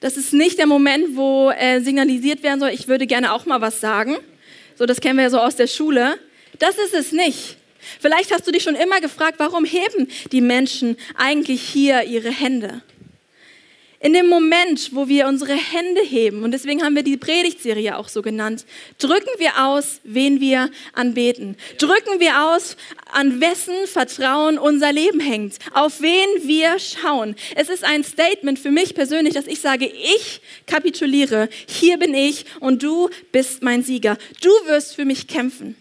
Das 0.00 0.16
ist 0.16 0.32
nicht 0.32 0.58
der 0.58 0.66
Moment, 0.66 1.16
wo 1.16 1.50
äh, 1.50 1.80
signalisiert 1.80 2.42
werden 2.42 2.60
soll, 2.60 2.70
ich 2.70 2.86
würde 2.86 3.06
gerne 3.06 3.32
auch 3.32 3.46
mal 3.46 3.60
was 3.60 3.80
sagen. 3.80 4.16
So, 4.76 4.86
das 4.86 5.00
kennen 5.00 5.16
wir 5.16 5.24
ja 5.24 5.30
so 5.30 5.40
aus 5.40 5.56
der 5.56 5.66
Schule. 5.66 6.18
Das 6.60 6.78
ist 6.78 6.94
es 6.94 7.10
nicht. 7.10 7.56
Vielleicht 8.00 8.32
hast 8.32 8.46
du 8.46 8.52
dich 8.52 8.62
schon 8.62 8.76
immer 8.76 9.00
gefragt, 9.00 9.38
warum 9.38 9.64
heben 9.64 10.08
die 10.30 10.40
Menschen 10.40 10.96
eigentlich 11.16 11.62
hier 11.62 12.04
ihre 12.04 12.30
Hände? 12.30 12.82
In 14.00 14.12
dem 14.12 14.28
Moment, 14.28 14.94
wo 14.94 15.08
wir 15.08 15.26
unsere 15.26 15.54
Hände 15.54 16.00
heben, 16.02 16.44
und 16.44 16.52
deswegen 16.52 16.84
haben 16.84 16.94
wir 16.94 17.02
die 17.02 17.16
Predigtserie 17.16 17.96
auch 17.96 18.08
so 18.08 18.22
genannt, 18.22 18.64
drücken 18.98 19.30
wir 19.38 19.64
aus, 19.66 20.00
wen 20.04 20.40
wir 20.40 20.70
anbeten. 20.92 21.56
Drücken 21.78 22.20
wir 22.20 22.44
aus, 22.44 22.76
an 23.10 23.40
wessen 23.40 23.74
Vertrauen 23.86 24.56
unser 24.56 24.92
Leben 24.92 25.18
hängt, 25.18 25.56
auf 25.72 26.00
wen 26.00 26.28
wir 26.46 26.78
schauen. 26.78 27.34
Es 27.56 27.68
ist 27.68 27.82
ein 27.82 28.04
Statement 28.04 28.60
für 28.60 28.70
mich 28.70 28.94
persönlich, 28.94 29.34
dass 29.34 29.48
ich 29.48 29.60
sage, 29.60 29.86
ich 29.86 30.42
kapituliere, 30.66 31.48
hier 31.66 31.96
bin 31.96 32.14
ich 32.14 32.44
und 32.60 32.84
du 32.84 33.10
bist 33.32 33.64
mein 33.64 33.82
Sieger. 33.82 34.16
Du 34.40 34.50
wirst 34.66 34.94
für 34.94 35.06
mich 35.06 35.26
kämpfen. 35.26 35.74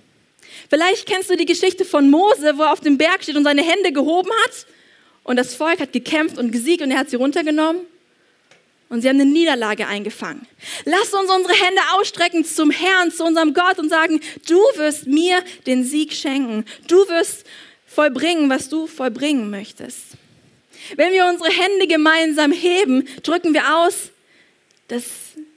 Vielleicht 0.72 1.06
kennst 1.06 1.30
du 1.30 1.38
die 1.38 1.46
Geschichte 1.46 1.86
von 1.86 2.10
Mose, 2.10 2.58
wo 2.58 2.64
er 2.64 2.74
auf 2.74 2.80
dem 2.80 2.98
Berg 2.98 3.22
steht 3.22 3.36
und 3.36 3.44
seine 3.44 3.62
Hände 3.62 3.92
gehoben 3.92 4.32
hat 4.44 4.66
und 5.24 5.36
das 5.36 5.54
Volk 5.54 5.80
hat 5.80 5.94
gekämpft 5.94 6.40
und 6.40 6.52
gesiegt 6.52 6.82
und 6.82 6.90
er 6.90 6.98
hat 6.98 7.12
sie 7.12 7.16
runtergenommen. 7.18 7.82
Und 8.90 9.02
sie 9.02 9.10
haben 9.10 9.20
eine 9.20 9.30
Niederlage 9.30 9.88
eingefangen. 9.88 10.48
Lass 10.86 11.14
uns 11.14 11.30
unsere 11.30 11.54
Hände 11.54 11.82
ausstrecken 11.94 12.46
zum 12.46 12.72
Herrn, 12.72 13.12
zu 13.12 13.26
unserem 13.26 13.54
Gott 13.54 13.80
und 13.80 13.90
sagen, 13.90 14.22
du 14.48 14.60
wirst 14.76 15.08
mir 15.08 15.44
den 15.66 15.84
Sieg 15.84 16.14
schenken. 16.14 16.64
Du 16.88 16.96
wirst 17.10 17.46
vollbringen, 17.86 18.50
was 18.50 18.70
du 18.70 18.88
vollbringen 18.88 19.50
möchtest. 19.50 20.00
Wenn 20.96 21.12
wir 21.12 21.26
unsere 21.26 21.50
Hände 21.50 21.88
gemeinsam 21.88 22.52
heben, 22.54 23.08
drücken 23.24 23.54
wir 23.54 23.78
aus, 23.78 24.12
dass 24.88 25.04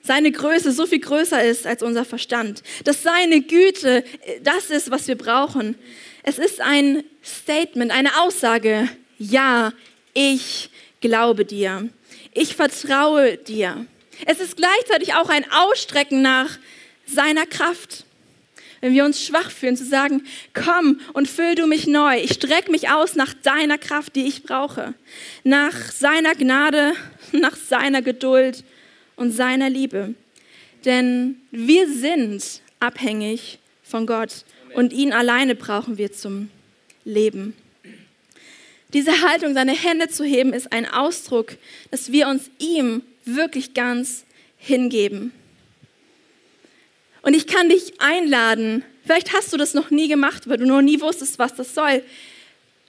seine 0.02 0.32
Größe 0.32 0.72
so 0.72 0.86
viel 0.86 0.98
größer 0.98 1.44
ist 1.44 1.66
als 1.66 1.84
unser 1.84 2.04
Verstand. 2.04 2.64
Dass 2.82 3.04
seine 3.04 3.42
Güte 3.42 4.02
das 4.42 4.70
ist, 4.70 4.90
was 4.90 5.06
wir 5.06 5.16
brauchen. 5.16 5.76
Es 6.24 6.38
ist 6.38 6.60
ein 6.60 7.04
Statement, 7.22 7.92
eine 7.92 8.20
Aussage. 8.20 8.88
Ja, 9.18 9.72
ich 10.14 10.70
glaube 11.00 11.44
dir 11.44 11.88
ich 12.32 12.56
vertraue 12.56 13.36
dir. 13.36 13.86
Es 14.26 14.40
ist 14.40 14.56
gleichzeitig 14.56 15.14
auch 15.14 15.28
ein 15.28 15.44
Ausstrecken 15.50 16.22
nach 16.22 16.58
seiner 17.06 17.46
Kraft. 17.46 18.04
Wenn 18.80 18.94
wir 18.94 19.04
uns 19.04 19.24
schwach 19.24 19.50
fühlen, 19.50 19.76
zu 19.76 19.84
sagen, 19.84 20.22
komm 20.54 21.00
und 21.12 21.28
füll 21.28 21.54
du 21.54 21.66
mich 21.66 21.86
neu. 21.86 22.18
Ich 22.18 22.32
strecke 22.32 22.70
mich 22.70 22.88
aus 22.88 23.14
nach 23.14 23.34
deiner 23.34 23.76
Kraft, 23.76 24.16
die 24.16 24.26
ich 24.26 24.42
brauche. 24.42 24.94
Nach 25.44 25.74
seiner 25.92 26.34
Gnade, 26.34 26.94
nach 27.32 27.56
seiner 27.56 28.00
Geduld 28.00 28.64
und 29.16 29.32
seiner 29.32 29.68
Liebe. 29.68 30.14
Denn 30.86 31.42
wir 31.50 31.92
sind 31.92 32.62
abhängig 32.78 33.58
von 33.82 34.06
Gott 34.06 34.44
und 34.74 34.92
ihn 34.94 35.12
alleine 35.12 35.54
brauchen 35.54 35.98
wir 35.98 36.12
zum 36.12 36.48
Leben. 37.04 37.54
Diese 38.92 39.22
Haltung, 39.22 39.54
seine 39.54 39.72
Hände 39.72 40.08
zu 40.08 40.24
heben, 40.24 40.52
ist 40.52 40.72
ein 40.72 40.90
Ausdruck, 40.90 41.56
dass 41.90 42.10
wir 42.10 42.28
uns 42.28 42.50
ihm 42.58 43.02
wirklich 43.24 43.74
ganz 43.74 44.24
hingeben. 44.56 45.32
Und 47.22 47.34
ich 47.34 47.46
kann 47.46 47.68
dich 47.68 48.00
einladen, 48.00 48.84
vielleicht 49.04 49.32
hast 49.32 49.52
du 49.52 49.56
das 49.56 49.74
noch 49.74 49.90
nie 49.90 50.08
gemacht, 50.08 50.48
weil 50.48 50.56
du 50.56 50.66
noch 50.66 50.82
nie 50.82 51.00
wusstest, 51.00 51.38
was 51.38 51.54
das 51.54 51.74
soll. 51.74 52.02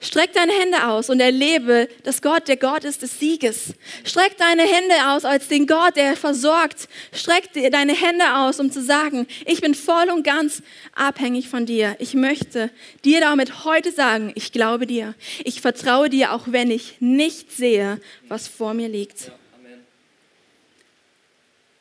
Streck 0.02 0.32
deine 0.32 0.52
Hände 0.52 0.88
aus 0.88 1.10
und 1.10 1.20
erlebe, 1.20 1.88
dass 2.02 2.22
Gott 2.22 2.48
der 2.48 2.56
Gott 2.56 2.82
ist 2.82 3.02
des 3.02 3.20
Sieges. 3.20 3.74
Streck 4.02 4.36
deine 4.36 4.62
Hände 4.62 4.94
aus 5.06 5.24
als 5.24 5.46
den 5.46 5.68
Gott, 5.68 5.94
der 5.94 6.16
versorgt. 6.16 6.88
Streck 7.12 7.50
deine 7.52 7.94
Hände 7.94 8.34
aus, 8.34 8.58
um 8.58 8.72
zu 8.72 8.82
sagen, 8.82 9.28
ich 9.46 9.60
bin 9.60 9.76
voll 9.76 10.10
und 10.10 10.24
ganz 10.24 10.60
abhängig 10.92 11.48
von 11.48 11.66
dir. 11.66 11.94
Ich 12.00 12.14
möchte 12.14 12.70
dir 13.04 13.20
damit 13.20 13.64
heute 13.64 13.92
sagen, 13.92 14.32
ich 14.34 14.50
glaube 14.50 14.88
dir. 14.88 15.14
Ich 15.44 15.60
vertraue 15.60 16.10
dir, 16.10 16.32
auch 16.32 16.46
wenn 16.46 16.72
ich 16.72 16.96
nicht 16.98 17.52
sehe, 17.52 18.00
was 18.26 18.48
vor 18.48 18.74
mir 18.74 18.88
liegt. 18.88 19.30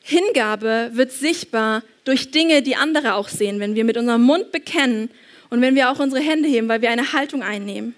Hingabe 0.03 0.91
wird 0.93 1.12
sichtbar 1.12 1.81
durch 2.03 2.29
Dinge, 2.29 2.62
die 2.62 2.75
andere 2.75 3.15
auch 3.15 3.29
sehen, 3.29 3.60
wenn 3.60 3.73
wir 3.73 3.84
mit 3.84 3.97
unserem 3.97 4.21
Mund 4.21 4.51
bekennen 4.51 5.10
und 5.49 5.62
wenn 5.62 5.73
wir 5.73 5.89
auch 5.89 5.99
unsere 5.99 6.21
Hände 6.21 6.47
heben, 6.47 6.67
weil 6.69 6.84
wir 6.84 6.91
eine 6.91 7.13
Haltung 7.13 7.41
einnehmen. 7.41 7.95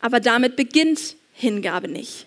Aber 0.00 0.20
damit 0.20 0.56
beginnt 0.56 1.16
Hingabe 1.32 1.88
nicht. 1.88 2.26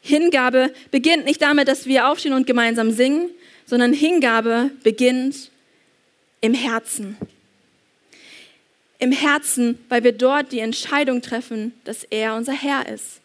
Hingabe 0.00 0.72
beginnt 0.90 1.24
nicht 1.24 1.42
damit, 1.42 1.68
dass 1.68 1.86
wir 1.86 2.08
aufstehen 2.08 2.32
und 2.32 2.46
gemeinsam 2.46 2.90
singen, 2.90 3.30
sondern 3.66 3.92
Hingabe 3.92 4.70
beginnt 4.82 5.50
im 6.40 6.54
Herzen. 6.54 7.16
Im 8.98 9.12
Herzen, 9.12 9.78
weil 9.88 10.04
wir 10.04 10.12
dort 10.12 10.52
die 10.52 10.60
Entscheidung 10.60 11.22
treffen, 11.22 11.74
dass 11.84 12.04
er 12.04 12.34
unser 12.34 12.52
Herr 12.52 12.88
ist. 12.88 13.20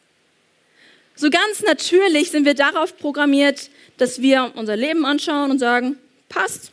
So 1.16 1.30
ganz 1.30 1.62
natürlich 1.62 2.32
sind 2.32 2.46
wir 2.46 2.56
darauf 2.56 2.98
programmiert, 2.98 3.70
dass 3.98 4.22
wir 4.22 4.52
unser 4.56 4.76
Leben 4.76 5.06
anschauen 5.06 5.52
und 5.52 5.60
sagen, 5.60 5.98
passt, 6.28 6.72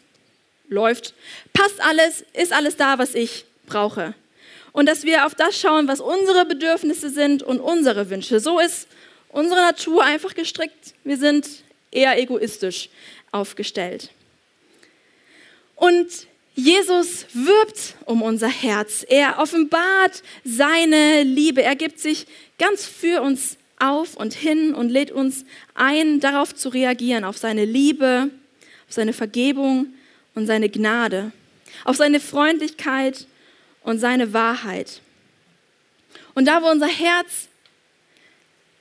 läuft, 0.69 1.15
passt 1.53 1.81
alles, 1.81 2.25
ist 2.33 2.53
alles 2.53 2.77
da, 2.77 2.99
was 2.99 3.15
ich 3.15 3.45
brauche. 3.67 4.15
Und 4.73 4.87
dass 4.87 5.05
wir 5.05 5.27
auf 5.27 5.35
das 5.35 5.59
schauen, 5.59 5.89
was 5.89 6.01
unsere 6.01 6.45
Bedürfnisse 6.45 7.11
sind 7.11 7.43
und 7.43 7.61
unsere 7.61 8.11
Wünsche. 8.11 8.41
So 8.41 8.59
ist 8.59 8.89
unsere 9.29 9.61
Natur 9.61 10.05
einfach 10.05 10.35
gestrickt. 10.35 10.95
Wir 11.05 11.17
sind 11.17 11.49
eher 11.91 12.19
egoistisch 12.19 12.89
aufgestellt. 13.33 14.11
Und 15.77 16.09
Jesus 16.55 17.27
wirbt 17.33 17.95
um 18.05 18.23
unser 18.23 18.49
Herz. 18.49 19.05
Er 19.09 19.39
offenbart 19.39 20.23
seine 20.45 21.23
Liebe. 21.23 21.63
Er 21.63 21.77
gibt 21.77 21.99
sich 21.99 22.27
ganz 22.59 22.85
für 22.85 23.23
uns 23.23 23.57
auf 23.79 24.17
und 24.17 24.35
hin 24.35 24.75
und 24.75 24.91
lädt 24.91 25.11
uns 25.11 25.47
ein, 25.75 26.21
darauf 26.21 26.55
zu 26.55 26.69
reagieren, 26.69 27.25
auf 27.25 27.39
seine 27.39 27.65
Liebe, 27.65 28.31
auf 28.87 28.95
seine 28.95 29.13
Vergebung 29.15 29.87
und 30.35 30.47
seine 30.47 30.69
Gnade, 30.69 31.33
auf 31.85 31.97
seine 31.97 32.21
Freundlichkeit 32.21 33.27
und 33.83 33.99
seine 33.99 34.33
Wahrheit. 34.33 35.01
Und 36.35 36.47
da, 36.47 36.63
wo 36.63 36.67
unser 36.69 36.89
Herz 36.89 37.49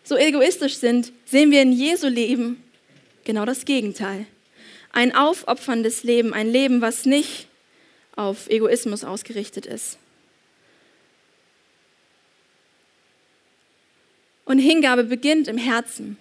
so 0.03 0.17
egoistisch 0.17 0.75
sind, 0.75 1.11
sehen 1.25 1.51
wir 1.51 1.61
in 1.61 1.71
Jesu 1.71 2.07
Leben 2.07 2.63
genau 3.23 3.45
das 3.45 3.65
Gegenteil. 3.65 4.25
Ein 4.91 5.15
aufopferndes 5.15 6.03
Leben, 6.03 6.33
ein 6.33 6.49
Leben, 6.49 6.81
was 6.81 7.05
nicht 7.05 7.47
auf 8.15 8.49
Egoismus 8.49 9.03
ausgerichtet 9.03 9.65
ist. 9.65 9.97
Und 14.45 14.57
Hingabe 14.57 15.03
beginnt 15.03 15.47
im 15.47 15.59
Herzen. 15.59 16.17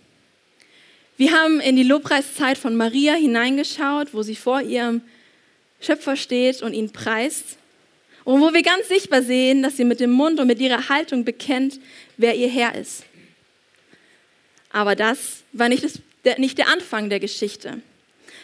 Wir 1.17 1.33
haben 1.33 1.61
in 1.61 1.77
die 1.77 1.83
Lobpreiszeit 1.83 2.59
von 2.59 2.77
Maria 2.77 3.15
hineingeschaut, 3.15 4.13
wo 4.13 4.23
sie 4.23 4.37
vor 4.37 4.61
ihrem 4.61 5.01
Schöpfer 5.81 6.15
steht 6.15 6.63
und 6.63 6.75
ihn 6.75 6.93
preist. 6.93 7.57
Und 8.29 8.43
wo 8.43 8.53
wir 8.53 8.61
ganz 8.61 8.89
sichtbar 8.89 9.23
sehen, 9.23 9.63
dass 9.63 9.79
sie 9.79 9.87
mit 9.87 10.01
dem 10.01 10.11
Mund 10.11 10.39
und 10.39 10.49
mit 10.49 10.61
ihrer 10.61 10.91
Haltung 10.91 11.25
bekennt, 11.25 11.81
wer 12.19 12.37
ihr 12.37 12.51
Herr 12.51 12.75
ist. 12.75 13.05
Aber 14.71 14.95
das 14.95 15.45
war 15.55 15.71
nicht, 15.71 15.83
das, 15.83 16.01
der, 16.27 16.39
nicht 16.39 16.59
der 16.59 16.69
Anfang 16.69 17.09
der 17.09 17.21
Geschichte, 17.21 17.81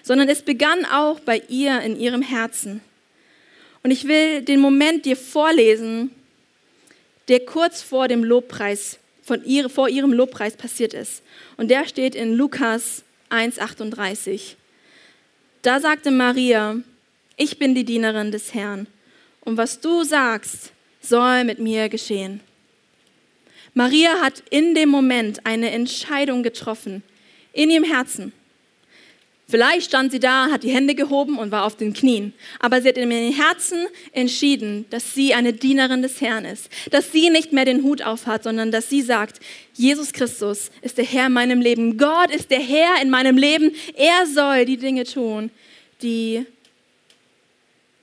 sondern 0.02 0.30
es 0.30 0.40
begann 0.40 0.86
auch 0.86 1.20
bei 1.20 1.42
ihr 1.50 1.82
in 1.82 2.00
ihrem 2.00 2.22
Herzen. 2.22 2.80
Und 3.82 3.90
ich 3.90 4.08
will 4.08 4.40
den 4.40 4.58
Moment 4.58 5.04
dir 5.04 5.18
vorlesen, 5.18 6.12
der 7.28 7.40
kurz 7.40 7.82
vor 7.82 8.08
dem 8.08 8.24
Lobpreis 8.24 8.98
von 9.22 9.44
ihr, 9.44 9.68
vor 9.68 9.90
ihrem 9.90 10.14
Lobpreis 10.14 10.56
passiert 10.56 10.94
ist. 10.94 11.22
Und 11.58 11.70
der 11.70 11.86
steht 11.86 12.14
in 12.14 12.32
Lukas 12.32 13.02
1,38. 13.28 14.54
Da 15.60 15.78
sagte 15.78 16.10
Maria, 16.10 16.76
ich 17.36 17.58
bin 17.58 17.74
die 17.74 17.84
Dienerin 17.84 18.32
des 18.32 18.54
Herrn 18.54 18.86
und 19.44 19.56
was 19.56 19.80
du 19.80 20.04
sagst, 20.04 20.72
soll 21.00 21.44
mit 21.44 21.58
mir 21.58 21.88
geschehen. 21.88 22.40
Maria 23.74 24.20
hat 24.20 24.42
in 24.50 24.74
dem 24.74 24.88
Moment 24.88 25.44
eine 25.44 25.70
Entscheidung 25.70 26.42
getroffen, 26.42 27.02
in 27.52 27.70
ihrem 27.70 27.84
Herzen. 27.84 28.32
Vielleicht 29.46 29.88
stand 29.88 30.10
sie 30.10 30.20
da, 30.20 30.48
hat 30.50 30.62
die 30.62 30.70
Hände 30.70 30.94
gehoben 30.94 31.38
und 31.38 31.50
war 31.50 31.64
auf 31.64 31.76
den 31.76 31.92
Knien. 31.92 32.32
Aber 32.60 32.80
sie 32.80 32.88
hat 32.88 32.96
in 32.96 33.10
ihrem 33.10 33.34
Herzen 33.34 33.86
entschieden, 34.12 34.86
dass 34.88 35.12
sie 35.12 35.34
eine 35.34 35.52
Dienerin 35.52 36.00
des 36.00 36.20
Herrn 36.22 36.46
ist. 36.46 36.70
Dass 36.90 37.12
sie 37.12 37.28
nicht 37.28 37.52
mehr 37.52 37.66
den 37.66 37.82
Hut 37.82 38.00
aufhat, 38.00 38.44
sondern 38.44 38.70
dass 38.70 38.88
sie 38.88 39.02
sagt, 39.02 39.40
Jesus 39.74 40.12
Christus 40.12 40.70
ist 40.80 40.96
der 40.96 41.04
Herr 41.04 41.26
in 41.26 41.34
meinem 41.34 41.60
Leben. 41.60 41.98
Gott 41.98 42.30
ist 42.30 42.50
der 42.50 42.60
Herr 42.60 43.02
in 43.02 43.10
meinem 43.10 43.36
Leben. 43.36 43.72
Er 43.94 44.26
soll 44.26 44.64
die 44.64 44.78
Dinge 44.78 45.04
tun, 45.04 45.50
die 46.00 46.46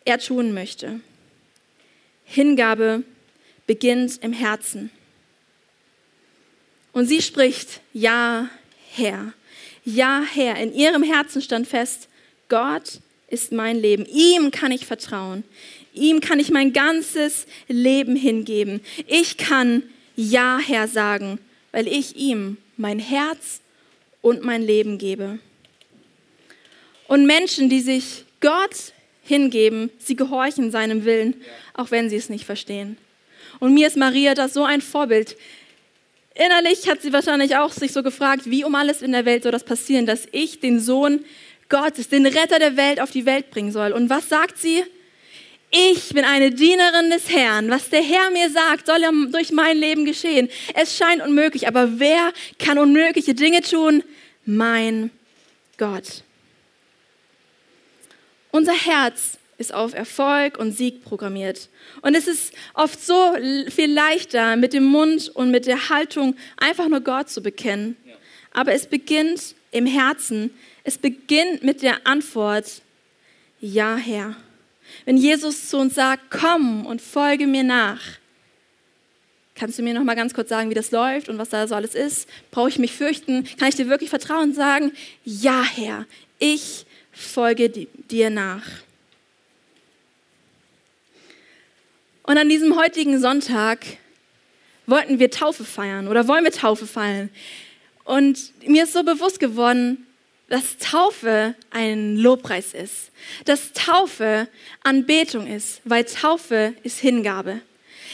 er 0.05 0.19
tun 0.19 0.53
möchte. 0.53 0.99
Hingabe 2.31 3.03
beginnt 3.67 4.23
im 4.23 4.31
Herzen. 4.31 4.89
Und 6.93 7.05
sie 7.05 7.21
spricht, 7.21 7.81
ja, 7.93 8.49
Herr. 8.93 9.33
Ja, 9.83 10.23
Herr, 10.33 10.55
in 10.57 10.73
ihrem 10.73 11.03
Herzen 11.03 11.41
stand 11.41 11.67
fest, 11.67 12.07
Gott 12.47 13.01
ist 13.27 13.51
mein 13.51 13.77
Leben. 13.77 14.05
Ihm 14.05 14.51
kann 14.51 14.71
ich 14.71 14.85
vertrauen. 14.85 15.43
Ihm 15.93 16.21
kann 16.21 16.39
ich 16.39 16.51
mein 16.51 16.71
ganzes 16.71 17.47
Leben 17.67 18.15
hingeben. 18.15 18.81
Ich 19.07 19.37
kann 19.37 19.83
Ja, 20.15 20.59
Herr 20.59 20.87
sagen, 20.87 21.39
weil 21.71 21.87
ich 21.87 22.15
ihm 22.15 22.57
mein 22.77 22.99
Herz 22.99 23.59
und 24.21 24.43
mein 24.43 24.61
Leben 24.61 24.97
gebe. 24.97 25.39
Und 27.07 27.25
Menschen, 27.25 27.69
die 27.69 27.81
sich 27.81 28.25
Gott 28.39 28.93
hingeben, 29.23 29.89
sie 29.99 30.15
gehorchen 30.15 30.71
seinem 30.71 31.05
Willen, 31.05 31.35
auch 31.73 31.91
wenn 31.91 32.09
sie 32.09 32.15
es 32.15 32.29
nicht 32.29 32.45
verstehen. 32.45 32.97
Und 33.59 33.73
mir 33.73 33.87
ist 33.87 33.97
Maria 33.97 34.33
das 34.33 34.53
so 34.53 34.63
ein 34.63 34.81
Vorbild. 34.81 35.37
Innerlich 36.33 36.89
hat 36.89 37.01
sie 37.01 37.13
wahrscheinlich 37.13 37.57
auch 37.57 37.71
sich 37.71 37.91
so 37.91 38.03
gefragt, 38.03 38.49
wie 38.49 38.63
um 38.63 38.73
alles 38.75 39.01
in 39.01 39.11
der 39.11 39.25
Welt 39.25 39.43
soll 39.43 39.51
das 39.51 39.63
passieren, 39.63 40.05
dass 40.05 40.27
ich 40.31 40.59
den 40.59 40.79
Sohn 40.79 41.25
Gottes, 41.69 42.09
den 42.09 42.25
Retter 42.25 42.59
der 42.59 42.77
Welt 42.77 42.99
auf 42.99 43.11
die 43.11 43.25
Welt 43.25 43.51
bringen 43.51 43.71
soll. 43.71 43.91
Und 43.91 44.09
was 44.09 44.29
sagt 44.29 44.57
sie? 44.57 44.83
Ich 45.71 46.09
bin 46.09 46.25
eine 46.25 46.51
Dienerin 46.51 47.09
des 47.09 47.29
Herrn. 47.29 47.69
Was 47.69 47.89
der 47.89 48.01
Herr 48.01 48.29
mir 48.31 48.49
sagt, 48.49 48.87
soll 48.87 48.99
durch 49.31 49.51
mein 49.51 49.77
Leben 49.77 50.03
geschehen. 50.03 50.49
Es 50.73 50.97
scheint 50.97 51.21
unmöglich, 51.21 51.67
aber 51.67 51.99
wer 51.99 52.33
kann 52.59 52.77
unmögliche 52.77 53.33
Dinge 53.33 53.61
tun? 53.61 54.03
Mein 54.45 55.11
Gott. 55.77 56.23
Unser 58.51 58.73
Herz 58.73 59.37
ist 59.57 59.73
auf 59.73 59.93
Erfolg 59.93 60.57
und 60.57 60.71
Sieg 60.73 61.03
programmiert. 61.03 61.69
Und 62.01 62.15
es 62.15 62.27
ist 62.27 62.53
oft 62.73 62.99
so 63.03 63.33
viel 63.69 63.93
leichter, 63.93 64.55
mit 64.55 64.73
dem 64.73 64.83
Mund 64.83 65.29
und 65.29 65.51
mit 65.51 65.67
der 65.67 65.89
Haltung 65.89 66.35
einfach 66.57 66.87
nur 66.87 67.01
Gott 67.01 67.29
zu 67.29 67.41
bekennen. 67.41 67.95
Aber 68.53 68.73
es 68.73 68.87
beginnt 68.87 69.55
im 69.71 69.85
Herzen. 69.85 70.51
Es 70.83 70.97
beginnt 70.97 71.63
mit 71.63 71.81
der 71.81 72.05
Antwort, 72.05 72.81
ja 73.61 73.95
Herr. 73.95 74.35
Wenn 75.05 75.15
Jesus 75.15 75.69
zu 75.69 75.77
uns 75.77 75.95
sagt, 75.95 76.23
komm 76.29 76.85
und 76.85 77.01
folge 77.01 77.47
mir 77.47 77.63
nach, 77.63 78.01
kannst 79.55 79.77
du 79.77 79.83
mir 79.83 79.93
noch 79.93 80.03
mal 80.03 80.15
ganz 80.15 80.33
kurz 80.33 80.49
sagen, 80.49 80.69
wie 80.69 80.75
das 80.75 80.91
läuft 80.91 81.29
und 81.29 81.37
was 81.37 81.49
da 81.49 81.67
so 81.67 81.75
alles 81.75 81.95
ist? 81.95 82.27
Brauche 82.49 82.69
ich 82.69 82.79
mich 82.79 82.93
fürchten? 82.93 83.45
Kann 83.57 83.69
ich 83.69 83.75
dir 83.75 83.87
wirklich 83.87 84.09
vertrauen 84.09 84.49
und 84.49 84.55
sagen, 84.55 84.91
ja 85.23 85.63
Herr, 85.63 86.05
ich 86.39 86.85
folge 87.11 87.69
dir 87.69 88.29
nach. 88.29 88.63
Und 92.23 92.37
an 92.37 92.49
diesem 92.49 92.77
heutigen 92.77 93.19
Sonntag 93.19 93.85
wollten 94.85 95.19
wir 95.19 95.31
Taufe 95.31 95.63
feiern 95.63 96.07
oder 96.07 96.27
wollen 96.27 96.43
wir 96.43 96.51
Taufe 96.51 96.87
feiern. 96.87 97.29
Und 98.03 98.53
mir 98.67 98.83
ist 98.83 98.93
so 98.93 99.03
bewusst 99.03 99.39
geworden, 99.39 100.05
dass 100.49 100.77
Taufe 100.77 101.55
ein 101.69 102.17
Lobpreis 102.17 102.73
ist, 102.73 103.11
dass 103.45 103.71
Taufe 103.71 104.47
Anbetung 104.83 105.47
ist, 105.47 105.81
weil 105.85 106.03
Taufe 106.03 106.73
ist 106.83 106.99
Hingabe. 106.99 107.61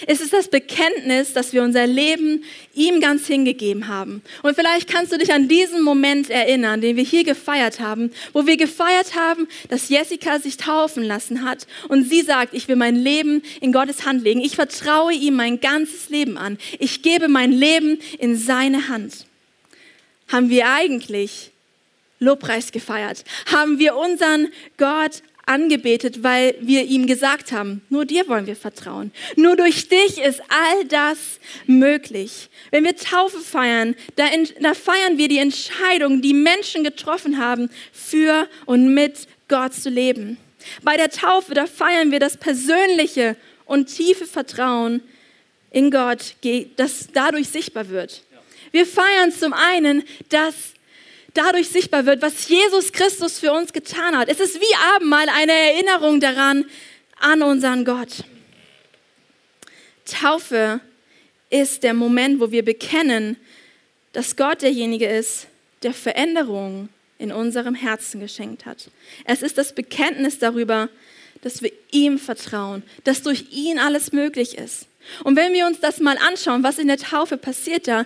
Es 0.05 0.21
ist 0.21 0.33
das 0.33 0.49
Bekenntnis, 0.49 1.33
dass 1.33 1.53
wir 1.53 1.63
unser 1.63 1.87
Leben 1.87 2.43
ihm 2.75 2.99
ganz 2.99 3.27
hingegeben 3.27 3.87
haben. 3.87 4.21
Und 4.43 4.55
vielleicht 4.55 4.87
kannst 4.87 5.11
du 5.11 5.17
dich 5.17 5.33
an 5.33 5.47
diesen 5.47 5.81
Moment 5.81 6.29
erinnern, 6.29 6.81
den 6.81 6.95
wir 6.95 7.03
hier 7.03 7.23
gefeiert 7.23 7.79
haben, 7.79 8.11
wo 8.33 8.45
wir 8.45 8.57
gefeiert 8.57 9.15
haben, 9.15 9.47
dass 9.69 9.89
Jessica 9.89 10.39
sich 10.39 10.57
taufen 10.57 11.03
lassen 11.03 11.43
hat 11.43 11.67
und 11.87 12.03
sie 12.03 12.21
sagt, 12.21 12.53
ich 12.53 12.67
will 12.67 12.75
mein 12.75 12.95
Leben 12.95 13.41
in 13.61 13.71
Gottes 13.71 14.05
Hand 14.05 14.23
legen. 14.23 14.41
Ich 14.41 14.55
vertraue 14.55 15.13
ihm 15.13 15.35
mein 15.35 15.59
ganzes 15.59 16.09
Leben 16.09 16.37
an. 16.37 16.57
Ich 16.79 17.01
gebe 17.01 17.27
mein 17.27 17.51
Leben 17.51 17.99
in 18.19 18.37
seine 18.37 18.89
Hand. 18.89 19.25
Haben 20.27 20.49
wir 20.49 20.69
eigentlich 20.69 21.51
Lobpreis 22.19 22.71
gefeiert? 22.71 23.23
Haben 23.51 23.79
wir 23.79 23.95
unseren 23.95 24.49
Gott 24.77 25.21
angebetet, 25.47 26.23
weil 26.23 26.55
wir 26.59 26.83
ihm 26.83 27.07
gesagt 27.07 27.51
haben, 27.51 27.81
nur 27.89 28.05
dir 28.05 28.27
wollen 28.27 28.47
wir 28.47 28.55
vertrauen. 28.55 29.11
Nur 29.35 29.55
durch 29.55 29.87
dich 29.87 30.19
ist 30.19 30.41
all 30.49 30.85
das 30.85 31.39
möglich. 31.65 32.49
Wenn 32.71 32.83
wir 32.83 32.95
Taufe 32.95 33.39
feiern, 33.39 33.95
da, 34.15 34.27
in, 34.27 34.47
da 34.61 34.73
feiern 34.73 35.17
wir 35.17 35.27
die 35.27 35.39
Entscheidung, 35.39 36.21
die 36.21 36.33
Menschen 36.33 36.83
getroffen 36.83 37.37
haben, 37.37 37.69
für 37.91 38.47
und 38.65 38.93
mit 38.93 39.27
Gott 39.47 39.73
zu 39.73 39.89
leben. 39.89 40.37
Bei 40.83 40.97
der 40.97 41.09
Taufe, 41.09 41.53
da 41.53 41.65
feiern 41.65 42.11
wir 42.11 42.19
das 42.19 42.37
persönliche 42.37 43.35
und 43.65 43.87
tiefe 43.87 44.25
Vertrauen 44.25 45.01
in 45.71 45.91
Gott, 45.91 46.35
das 46.75 47.09
dadurch 47.13 47.49
sichtbar 47.49 47.89
wird. 47.89 48.23
Wir 48.71 48.85
feiern 48.85 49.31
zum 49.31 49.53
einen, 49.53 50.03
dass 50.29 50.73
dadurch 51.37 51.69
sichtbar 51.69 52.05
wird, 52.05 52.21
was 52.21 52.47
Jesus 52.47 52.91
Christus 52.91 53.39
für 53.39 53.53
uns 53.53 53.71
getan 53.71 54.17
hat. 54.17 54.29
Es 54.29 54.39
ist 54.39 54.59
wie 54.59 54.75
Abendmahl 54.95 55.27
eine 55.29 55.53
Erinnerung 55.53 56.19
daran, 56.19 56.65
an 57.19 57.41
unseren 57.41 57.85
Gott. 57.85 58.23
Taufe 60.05 60.79
ist 61.49 61.83
der 61.83 61.93
Moment, 61.93 62.39
wo 62.39 62.51
wir 62.51 62.63
bekennen, 62.63 63.37
dass 64.13 64.35
Gott 64.35 64.61
derjenige 64.61 65.07
ist, 65.07 65.47
der 65.83 65.93
Veränderung 65.93 66.89
in 67.19 67.31
unserem 67.31 67.75
Herzen 67.75 68.19
geschenkt 68.19 68.65
hat. 68.65 68.89
Es 69.25 69.41
ist 69.41 69.57
das 69.57 69.73
Bekenntnis 69.73 70.39
darüber, 70.39 70.89
dass 71.41 71.61
wir 71.61 71.71
ihm 71.91 72.17
vertrauen, 72.19 72.83
dass 73.03 73.23
durch 73.23 73.45
ihn 73.51 73.79
alles 73.79 74.11
möglich 74.11 74.57
ist. 74.57 74.87
Und 75.23 75.35
wenn 75.35 75.53
wir 75.53 75.65
uns 75.65 75.79
das 75.79 75.99
mal 75.99 76.17
anschauen, 76.17 76.63
was 76.63 76.79
in 76.79 76.87
der 76.87 76.97
Taufe 76.97 77.37
passiert 77.37 77.87
da, 77.87 78.05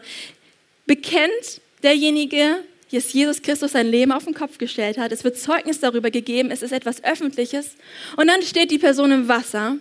bekennt 0.85 1.61
derjenige, 1.83 2.63
dass 2.91 3.13
Jesus 3.13 3.41
Christus 3.41 3.71
sein 3.71 3.87
Leben 3.87 4.11
auf 4.11 4.25
den 4.25 4.33
Kopf 4.33 4.57
gestellt 4.57 4.97
hat. 4.97 5.11
Es 5.11 5.23
wird 5.23 5.37
Zeugnis 5.37 5.79
darüber 5.79 6.11
gegeben, 6.11 6.51
es 6.51 6.61
ist 6.61 6.71
etwas 6.71 7.03
Öffentliches. 7.03 7.75
Und 8.17 8.27
dann 8.27 8.41
steht 8.41 8.71
die 8.71 8.79
Person 8.79 9.11
im 9.11 9.27
Wasser 9.27 9.77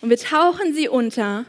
und 0.00 0.10
wir 0.10 0.18
tauchen 0.18 0.74
sie 0.74 0.88
unter. 0.88 1.44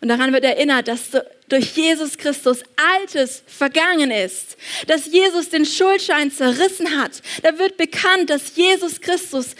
Und 0.00 0.08
daran 0.08 0.32
wird 0.32 0.44
erinnert, 0.44 0.88
dass 0.88 1.10
durch 1.48 1.76
Jesus 1.76 2.18
Christus 2.18 2.62
Altes 2.76 3.44
vergangen 3.46 4.10
ist, 4.10 4.56
dass 4.86 5.06
Jesus 5.06 5.48
den 5.50 5.64
Schuldschein 5.64 6.32
zerrissen 6.32 6.98
hat. 6.98 7.22
Da 7.42 7.58
wird 7.58 7.76
bekannt, 7.76 8.30
dass 8.30 8.56
Jesus 8.56 9.00
Christus 9.00 9.54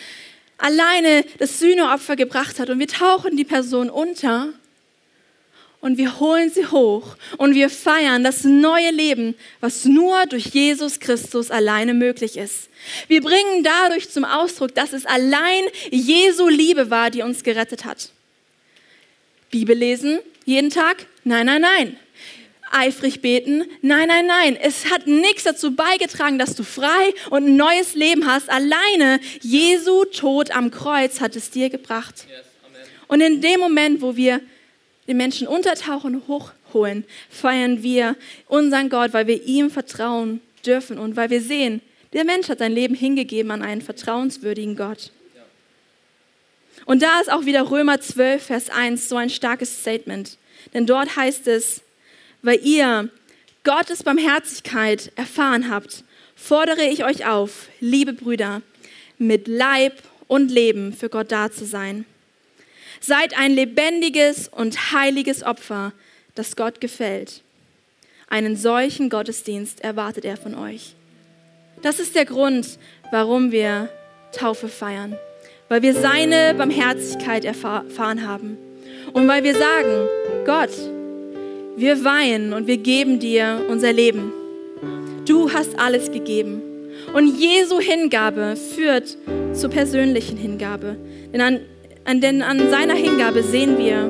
alleine 0.59 1.25
das 1.38 1.59
Sühneopfer 1.59 2.16
gebracht 2.16 2.59
hat. 2.59 2.71
Und 2.71 2.79
wir 2.79 2.88
tauchen 2.88 3.37
die 3.37 3.45
Person 3.45 3.90
unter 3.90 4.53
und 5.83 5.99
wir 5.99 6.21
holen 6.21 6.49
sie 6.49 6.66
hoch 6.66 7.16
und 7.37 7.55
wir 7.55 7.68
feiern 7.68 8.25
das 8.25 8.45
neue 8.45 8.90
Leben, 8.92 9.35
was 9.61 9.85
nur 9.85 10.25
durch 10.27 10.47
Jesus 10.47 11.01
Christus 11.01 11.51
alleine 11.51 11.92
möglich 11.92 12.38
ist. 12.38 12.71
Wir 13.09 13.21
bringen 13.21 13.64
dadurch 13.64 14.09
zum 14.09 14.25
Ausdruck, 14.25 14.75
dass 14.75 14.92
es 14.92 15.05
allein 15.05 15.64
Jesu 15.90 16.49
Liebe 16.49 16.88
war, 16.88 17.11
die 17.11 17.23
uns 17.23 17.42
gerettet 17.42 17.85
hat. 17.85 18.11
Bibel 19.51 19.77
lesen 19.77 20.21
jeden 20.45 20.71
Tag? 20.71 21.07
Nein, 21.25 21.47
nein, 21.47 21.61
nein. 21.61 21.97
Eifrig 22.71 23.21
beten? 23.21 23.64
Nein, 23.83 24.09
nein, 24.09 24.27
nein. 24.27 24.57
Es 24.57 24.88
hat 24.88 25.09
nichts 25.09 25.42
dazu 25.42 25.75
beigetragen, 25.75 26.38
dass 26.38 26.55
du 26.55 26.62
frei 26.62 27.12
und 27.29 27.45
ein 27.45 27.57
neues 27.57 27.95
Leben 27.95 28.27
hast. 28.27 28.49
Alleine 28.49 29.21
Jesu 29.40 30.05
Tod 30.05 30.53
am 30.53 30.71
Kreuz 30.71 31.21
hat 31.21 31.35
es 31.35 31.51
dir 31.51 31.71
gebracht. 31.71 32.25
und 33.09 33.21
in 33.21 33.40
dem 33.40 33.59
Moment, 33.59 34.01
wo 34.01 34.16
wir 34.16 34.40
den 35.09 35.17
Menschen 35.17 35.49
untertauchen 35.49 36.15
und 36.15 36.29
hochholen, 36.29 37.05
feiern 37.29 37.83
wir 37.83 38.17
unseren 38.47 38.88
Gott, 38.88 39.12
weil 39.12 39.27
wir 39.27 39.43
ihm 39.45 39.71
vertrauen 39.71 40.41
dürfen 40.65 40.99
und 40.99 41.17
weil 41.17 41.31
wir 41.31 41.41
sehen, 41.41 41.81
der 42.12 42.25
Mensch 42.25 42.49
hat 42.49 42.59
sein 42.59 42.73
Leben 42.73 42.95
hingegeben 42.95 43.51
an 43.51 43.62
einen 43.62 43.81
vertrauenswürdigen 43.81 44.77
Gott. 44.77 45.11
Und 46.85 47.03
da 47.03 47.21
ist 47.21 47.31
auch 47.31 47.47
wieder 47.47 47.71
Römer 47.71 48.01
12, 48.01 48.43
Vers 48.43 48.71
1 48.71 49.09
so 49.09 49.17
ein 49.17 49.31
starkes 49.31 49.81
Statement. 49.81 50.37
Denn 50.75 50.87
dort 50.87 51.17
heißt 51.17 51.47
es, 51.47 51.83
weil 52.43 52.61
ihr 52.65 53.09
Gottes 53.65 54.03
Barmherzigkeit 54.03 55.12
erfahren 55.17 55.71
habt, 55.71 56.05
fordere 56.35 56.83
ich 56.83 57.05
euch 57.05 57.27
auf, 57.27 57.69
liebe 57.81 58.12
Brüder, 58.12 58.62
mit 59.19 59.47
Leib 59.47 60.03
und 60.27 60.51
Leben 60.51 60.93
für 60.93 61.09
Gott 61.09 61.31
da 61.31 61.51
zu 61.51 61.65
sein. 61.65 62.05
Seid 63.05 63.37
ein 63.37 63.51
lebendiges 63.51 64.47
und 64.47 64.93
heiliges 64.93 65.43
Opfer, 65.43 65.93
das 66.37 66.55
Gott 66.55 66.81
gefällt. 66.81 67.43
Einen 68.29 68.57
solchen 68.57 69.11
Gottesdienst 69.11 69.81
erwartet 69.83 70.25
er 70.25 70.37
von 70.37 70.55
euch. 70.55 70.95
Das 71.83 71.99
ist 71.99 72.15
der 72.15 72.25
Grund, 72.25 72.79
warum 73.11 73.51
wir 73.51 73.88
Taufe 74.31 74.69
feiern. 74.69 75.17
Weil 75.69 75.83
wir 75.83 75.95
seine 75.95 76.55
Barmherzigkeit 76.55 77.45
erfahren 77.45 78.25
haben. 78.25 78.57
Und 79.12 79.27
weil 79.27 79.43
wir 79.43 79.57
sagen, 79.57 80.09
Gott, 80.47 80.71
wir 81.77 82.05
weinen 82.05 82.53
und 82.53 82.69
wir 82.69 82.77
geben 82.77 83.19
dir 83.19 83.67
unser 83.69 83.93
Leben. 83.93 84.33
Du 85.27 85.53
hast 85.53 85.77
alles 85.77 86.12
gegeben. 86.12 86.62
Und 87.15 87.37
Jesu 87.37 87.81
Hingabe 87.81 88.55
führt 88.55 89.17
zur 89.55 89.71
persönlichen 89.71 90.37
Hingabe. 90.37 90.97
Denn 91.33 91.41
an 91.41 91.61
denn 92.21 92.43
an 92.43 92.71
seiner 92.71 92.95
Hingabe 92.95 93.43
sehen 93.43 93.79
wir 93.79 94.09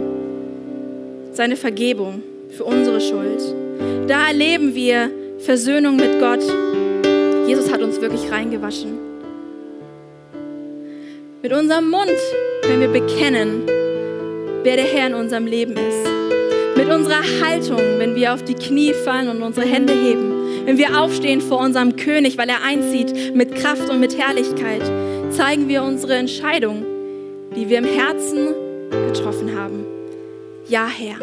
seine 1.33 1.57
Vergebung 1.57 2.23
für 2.51 2.65
unsere 2.65 3.01
Schuld. 3.01 3.43
Da 4.09 4.29
erleben 4.29 4.75
wir 4.75 5.11
Versöhnung 5.39 5.97
mit 5.97 6.19
Gott. 6.21 6.43
Jesus 7.47 7.73
hat 7.73 7.83
uns 7.83 8.01
wirklich 8.01 8.31
reingewaschen. 8.31 8.99
Mit 11.43 11.53
unserem 11.53 11.91
Mund 11.91 12.13
können 12.63 12.81
wir 12.81 12.89
bekennen, 12.89 13.63
wer 14.63 14.77
der 14.77 14.85
Herr 14.85 15.09
in 15.09 15.15
unserem 15.15 15.47
Leben 15.47 15.73
ist. 15.73 16.77
Mit 16.77 16.89
unserer 16.89 17.23
Haltung, 17.43 17.81
wenn 17.99 18.15
wir 18.15 18.33
auf 18.33 18.43
die 18.45 18.55
Knie 18.55 18.93
fallen 18.93 19.29
und 19.29 19.43
unsere 19.43 19.67
Hände 19.67 19.93
heben. 19.93 20.33
Wenn 20.65 20.79
wir 20.79 21.01
aufstehen 21.01 21.41
vor 21.41 21.59
unserem 21.59 21.97
König, 21.97 22.39
weil 22.39 22.49
er 22.49 22.63
einzieht 22.65 23.35
mit 23.35 23.55
Kraft 23.57 23.91
und 23.91 24.01
mit 24.01 24.17
Herrlichkeit, 24.17 24.83
zeigen 25.31 25.69
wir 25.69 25.83
unsere 25.83 26.15
Entscheidung 26.15 26.85
die 27.57 27.69
wir 27.69 27.79
im 27.79 27.85
Herzen 27.85 28.49
getroffen 29.09 29.57
haben. 29.57 29.85
Ja, 30.69 30.87
Herr, 30.87 31.17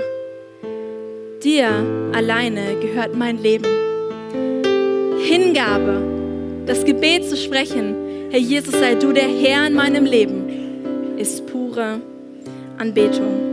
dir 1.43 1.69
alleine 2.13 2.75
gehört 2.81 3.15
mein 3.15 3.37
Leben. 3.37 3.67
Hingabe, 5.19 6.01
das 6.65 6.85
Gebet 6.85 7.25
zu 7.25 7.35
sprechen, 7.35 7.95
Herr 8.29 8.39
Jesus, 8.39 8.73
sei 8.73 8.95
du 8.95 9.11
der 9.11 9.27
Herr 9.27 9.67
in 9.67 9.73
meinem 9.73 10.05
Leben, 10.05 11.17
ist 11.17 11.47
pure 11.47 12.01
Anbetung. 12.77 13.49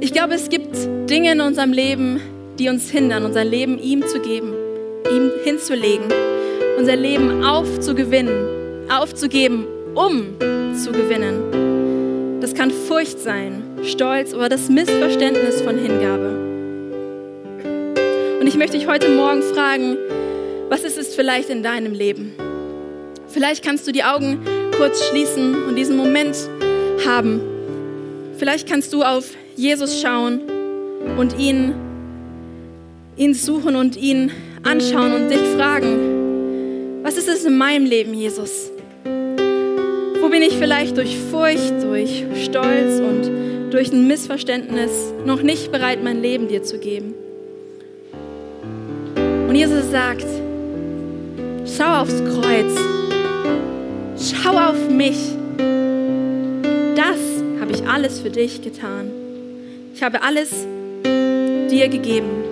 Ich 0.00 0.12
glaube, 0.12 0.34
es 0.34 0.48
gibt 0.48 0.76
Dinge 1.08 1.32
in 1.32 1.40
unserem 1.40 1.72
Leben, 1.72 2.20
die 2.58 2.68
uns 2.68 2.90
hindern, 2.90 3.24
unser 3.24 3.44
Leben 3.44 3.78
ihm 3.78 4.06
zu 4.06 4.20
geben, 4.20 4.52
ihm 5.10 5.30
hinzulegen, 5.44 6.06
unser 6.78 6.96
Leben 6.96 7.44
aufzugewinnen, 7.44 8.90
aufzugeben 8.90 9.66
um 9.94 10.38
zu 10.74 10.92
gewinnen. 10.92 12.40
Das 12.40 12.54
kann 12.54 12.70
Furcht 12.70 13.18
sein, 13.20 13.62
Stolz 13.84 14.34
oder 14.34 14.48
das 14.48 14.68
Missverständnis 14.68 15.62
von 15.62 15.78
Hingabe. 15.78 16.44
Und 18.40 18.46
ich 18.46 18.56
möchte 18.56 18.76
dich 18.76 18.86
heute 18.86 19.08
Morgen 19.08 19.42
fragen, 19.42 19.96
was 20.68 20.84
ist 20.84 20.98
es 20.98 21.14
vielleicht 21.14 21.48
in 21.48 21.62
deinem 21.62 21.94
Leben? 21.94 22.34
Vielleicht 23.28 23.64
kannst 23.64 23.86
du 23.86 23.92
die 23.92 24.04
Augen 24.04 24.40
kurz 24.76 25.04
schließen 25.06 25.64
und 25.66 25.76
diesen 25.76 25.96
Moment 25.96 26.36
haben. 27.06 27.40
Vielleicht 28.36 28.68
kannst 28.68 28.92
du 28.92 29.02
auf 29.02 29.30
Jesus 29.56 30.00
schauen 30.00 30.40
und 31.16 31.38
ihn, 31.38 31.74
ihn 33.16 33.34
suchen 33.34 33.76
und 33.76 33.96
ihn 33.96 34.30
anschauen 34.62 35.14
und 35.14 35.28
dich 35.30 35.40
fragen, 35.56 37.02
was 37.02 37.16
ist 37.16 37.28
es 37.28 37.44
in 37.44 37.56
meinem 37.56 37.86
Leben, 37.86 38.14
Jesus? 38.14 38.73
Bin 40.34 40.42
ich 40.42 40.54
vielleicht 40.54 40.96
durch 40.96 41.16
Furcht, 41.30 41.84
durch 41.84 42.24
Stolz 42.42 42.98
und 42.98 43.72
durch 43.72 43.92
ein 43.92 44.08
Missverständnis 44.08 44.90
noch 45.24 45.42
nicht 45.42 45.70
bereit, 45.70 46.02
mein 46.02 46.20
Leben 46.20 46.48
dir 46.48 46.64
zu 46.64 46.80
geben? 46.80 47.14
Und 49.48 49.54
Jesus 49.54 49.92
sagt, 49.92 50.26
schau 51.64 52.00
aufs 52.00 52.18
Kreuz, 52.24 52.76
schau 54.18 54.58
auf 54.58 54.90
mich. 54.90 55.36
Das 56.96 57.20
habe 57.60 57.70
ich 57.70 57.86
alles 57.86 58.18
für 58.18 58.30
dich 58.30 58.60
getan. 58.60 59.12
Ich 59.94 60.02
habe 60.02 60.20
alles 60.20 60.66
dir 61.70 61.86
gegeben. 61.88 62.42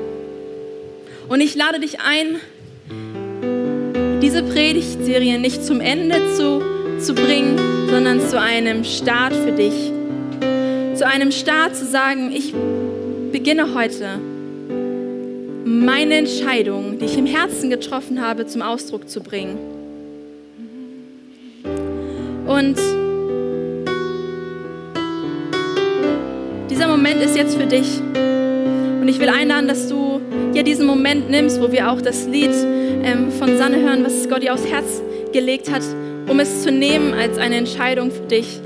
Und 1.28 1.40
ich 1.40 1.56
lade 1.56 1.80
dich 1.80 1.98
ein, 1.98 2.36
diese 4.22 4.44
Predigtserie 4.44 5.40
nicht 5.40 5.64
zum 5.64 5.80
Ende 5.80 6.32
zu 6.36 6.71
zu 7.02 7.14
bringen, 7.14 7.58
sondern 7.90 8.20
zu 8.20 8.38
einem 8.38 8.84
Start 8.84 9.34
für 9.34 9.50
dich. 9.50 9.92
Zu 10.94 11.04
einem 11.04 11.32
Start 11.32 11.74
zu 11.74 11.84
sagen, 11.84 12.30
ich 12.32 12.54
beginne 13.32 13.74
heute 13.74 14.20
meine 15.64 16.14
Entscheidung, 16.14 16.98
die 17.00 17.06
ich 17.06 17.18
im 17.18 17.26
Herzen 17.26 17.70
getroffen 17.70 18.20
habe, 18.20 18.46
zum 18.46 18.62
Ausdruck 18.62 19.08
zu 19.08 19.20
bringen. 19.20 19.58
Und 22.46 22.76
dieser 26.70 26.86
Moment 26.86 27.20
ist 27.20 27.36
jetzt 27.36 27.56
für 27.56 27.66
dich. 27.66 28.00
Und 29.00 29.08
ich 29.08 29.18
will 29.18 29.28
einladen, 29.28 29.66
dass 29.66 29.88
du 29.88 30.20
ja 30.54 30.62
diesen 30.62 30.86
Moment 30.86 31.28
nimmst, 31.28 31.60
wo 31.60 31.72
wir 31.72 31.90
auch 31.90 32.00
das 32.00 32.28
Lied 32.28 32.52
ähm, 33.02 33.32
von 33.32 33.56
Sanne 33.56 33.80
hören, 33.80 34.04
was 34.04 34.28
Gott 34.28 34.44
dir 34.44 34.54
aufs 34.54 34.66
Herz 34.66 35.02
gelegt 35.32 35.68
hat 35.68 35.82
um 36.28 36.40
es 36.40 36.62
zu 36.62 36.70
nehmen 36.70 37.14
als 37.14 37.38
eine 37.38 37.56
Entscheidung 37.56 38.10
für 38.10 38.26
dich. 38.26 38.60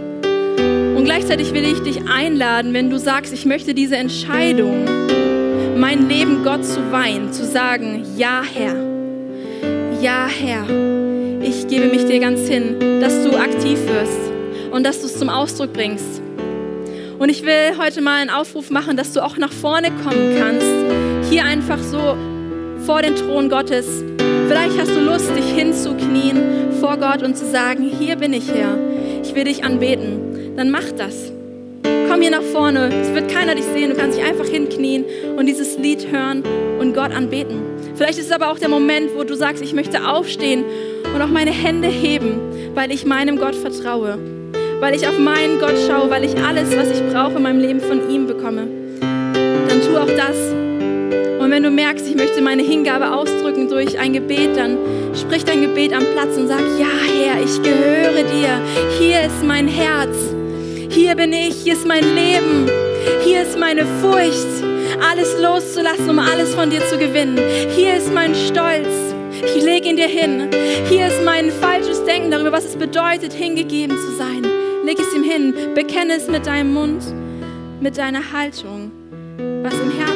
Und 0.96 1.04
gleichzeitig 1.04 1.52
will 1.52 1.64
ich 1.64 1.80
dich 1.80 2.08
einladen, 2.08 2.72
wenn 2.72 2.90
du 2.90 2.98
sagst, 2.98 3.32
ich 3.32 3.44
möchte 3.44 3.74
diese 3.74 3.96
Entscheidung 3.96 4.84
mein 5.76 6.08
Leben 6.08 6.42
Gott 6.42 6.64
zu 6.64 6.90
weihen, 6.90 7.32
zu 7.32 7.44
sagen, 7.44 8.04
ja 8.16 8.42
Herr, 8.42 8.74
ja 10.00 10.26
Herr, 10.26 10.64
ich 11.42 11.68
gebe 11.68 11.86
mich 11.86 12.06
dir 12.06 12.18
ganz 12.18 12.48
hin, 12.48 13.00
dass 13.00 13.22
du 13.24 13.36
aktiv 13.36 13.78
wirst 13.86 14.32
und 14.72 14.84
dass 14.84 15.00
du 15.00 15.06
es 15.06 15.18
zum 15.18 15.28
Ausdruck 15.28 15.72
bringst. 15.72 16.22
Und 17.18 17.28
ich 17.28 17.44
will 17.44 17.78
heute 17.78 18.00
mal 18.02 18.20
einen 18.20 18.30
Aufruf 18.30 18.70
machen, 18.70 18.96
dass 18.96 19.12
du 19.12 19.24
auch 19.24 19.36
nach 19.36 19.52
vorne 19.52 19.90
kommen 20.04 20.36
kannst, 20.38 21.30
hier 21.30 21.44
einfach 21.44 21.78
so 21.78 22.16
vor 22.84 23.02
den 23.02 23.16
Thron 23.16 23.48
Gottes. 23.48 24.02
Vielleicht 24.48 24.78
hast 24.78 24.94
du 24.94 25.00
Lust, 25.00 25.34
dich 25.36 25.50
hinzuknien 25.52 26.72
vor 26.80 26.96
Gott 26.98 27.22
und 27.22 27.36
zu 27.36 27.44
sagen, 27.46 27.82
hier 27.82 28.16
bin 28.16 28.32
ich 28.32 28.48
Herr, 28.52 28.78
ich 29.22 29.34
will 29.34 29.44
dich 29.44 29.64
anbeten. 29.64 30.54
Dann 30.56 30.70
mach 30.70 30.90
das. 30.96 31.32
Komm 32.08 32.20
hier 32.20 32.30
nach 32.30 32.42
vorne, 32.42 32.90
es 33.02 33.12
wird 33.12 33.28
keiner 33.28 33.56
dich 33.56 33.64
sehen, 33.64 33.90
du 33.90 33.96
kannst 33.96 34.16
dich 34.16 34.24
einfach 34.24 34.46
hinknien 34.46 35.04
und 35.36 35.46
dieses 35.46 35.76
Lied 35.78 36.12
hören 36.12 36.44
und 36.78 36.94
Gott 36.94 37.12
anbeten. 37.12 37.60
Vielleicht 37.96 38.18
ist 38.18 38.26
es 38.26 38.32
aber 38.32 38.50
auch 38.50 38.58
der 38.58 38.68
Moment, 38.68 39.10
wo 39.16 39.24
du 39.24 39.34
sagst, 39.34 39.62
ich 39.62 39.74
möchte 39.74 40.08
aufstehen 40.08 40.64
und 41.12 41.20
auch 41.20 41.28
meine 41.28 41.50
Hände 41.50 41.88
heben, 41.88 42.38
weil 42.74 42.92
ich 42.92 43.04
meinem 43.04 43.38
Gott 43.38 43.56
vertraue, 43.56 44.18
weil 44.80 44.94
ich 44.94 45.08
auf 45.08 45.18
meinen 45.18 45.58
Gott 45.58 45.74
schaue, 45.88 46.08
weil 46.08 46.24
ich 46.24 46.36
alles, 46.36 46.76
was 46.76 46.90
ich 46.90 47.04
brauche 47.12 47.34
in 47.34 47.42
meinem 47.42 47.60
Leben 47.60 47.80
von 47.80 48.08
ihm 48.08 48.26
bekomme. 48.26 48.68
Dann 49.00 49.80
tu 49.80 49.96
auch 49.96 50.16
das. 50.16 50.55
Wenn 51.56 51.62
du 51.62 51.70
merkst, 51.70 52.06
ich 52.06 52.14
möchte 52.16 52.42
meine 52.42 52.62
Hingabe 52.62 53.14
ausdrücken 53.14 53.70
durch 53.70 53.98
ein 53.98 54.12
Gebet, 54.12 54.58
dann 54.58 54.76
sprich 55.18 55.42
dein 55.42 55.62
Gebet 55.62 55.94
am 55.94 56.04
Platz 56.12 56.36
und 56.36 56.48
sag, 56.48 56.60
ja 56.78 56.86
Herr, 56.86 57.42
ich 57.42 57.62
gehöre 57.62 58.24
dir. 58.24 58.60
Hier 58.98 59.22
ist 59.22 59.42
mein 59.42 59.66
Herz. 59.66 60.14
Hier 60.90 61.14
bin 61.14 61.32
ich. 61.32 61.62
Hier 61.62 61.72
ist 61.72 61.86
mein 61.86 62.04
Leben. 62.14 62.68
Hier 63.24 63.40
ist 63.40 63.58
meine 63.58 63.86
Furcht, 64.02 64.46
alles 65.00 65.34
loszulassen, 65.40 66.10
um 66.10 66.18
alles 66.18 66.54
von 66.54 66.68
dir 66.68 66.86
zu 66.88 66.98
gewinnen. 66.98 67.40
Hier 67.74 67.94
ist 67.96 68.12
mein 68.12 68.34
Stolz. 68.34 69.14
Ich 69.56 69.64
lege 69.64 69.88
ihn 69.88 69.96
dir 69.96 70.08
hin. 70.08 70.50
Hier 70.90 71.06
ist 71.06 71.24
mein 71.24 71.50
falsches 71.50 72.04
Denken 72.04 72.30
darüber, 72.30 72.52
was 72.52 72.66
es 72.66 72.76
bedeutet, 72.76 73.32
hingegeben 73.32 73.96
zu 73.96 74.14
sein. 74.18 74.44
Leg 74.84 74.98
es 75.00 75.14
ihm 75.14 75.22
hin. 75.22 75.54
Bekenne 75.74 76.16
es 76.18 76.28
mit 76.28 76.46
deinem 76.46 76.74
Mund, 76.74 77.02
mit 77.80 77.96
deiner 77.96 78.30
Haltung, 78.30 78.92
was 79.62 79.72
im 79.72 79.90
Herzen 79.92 80.15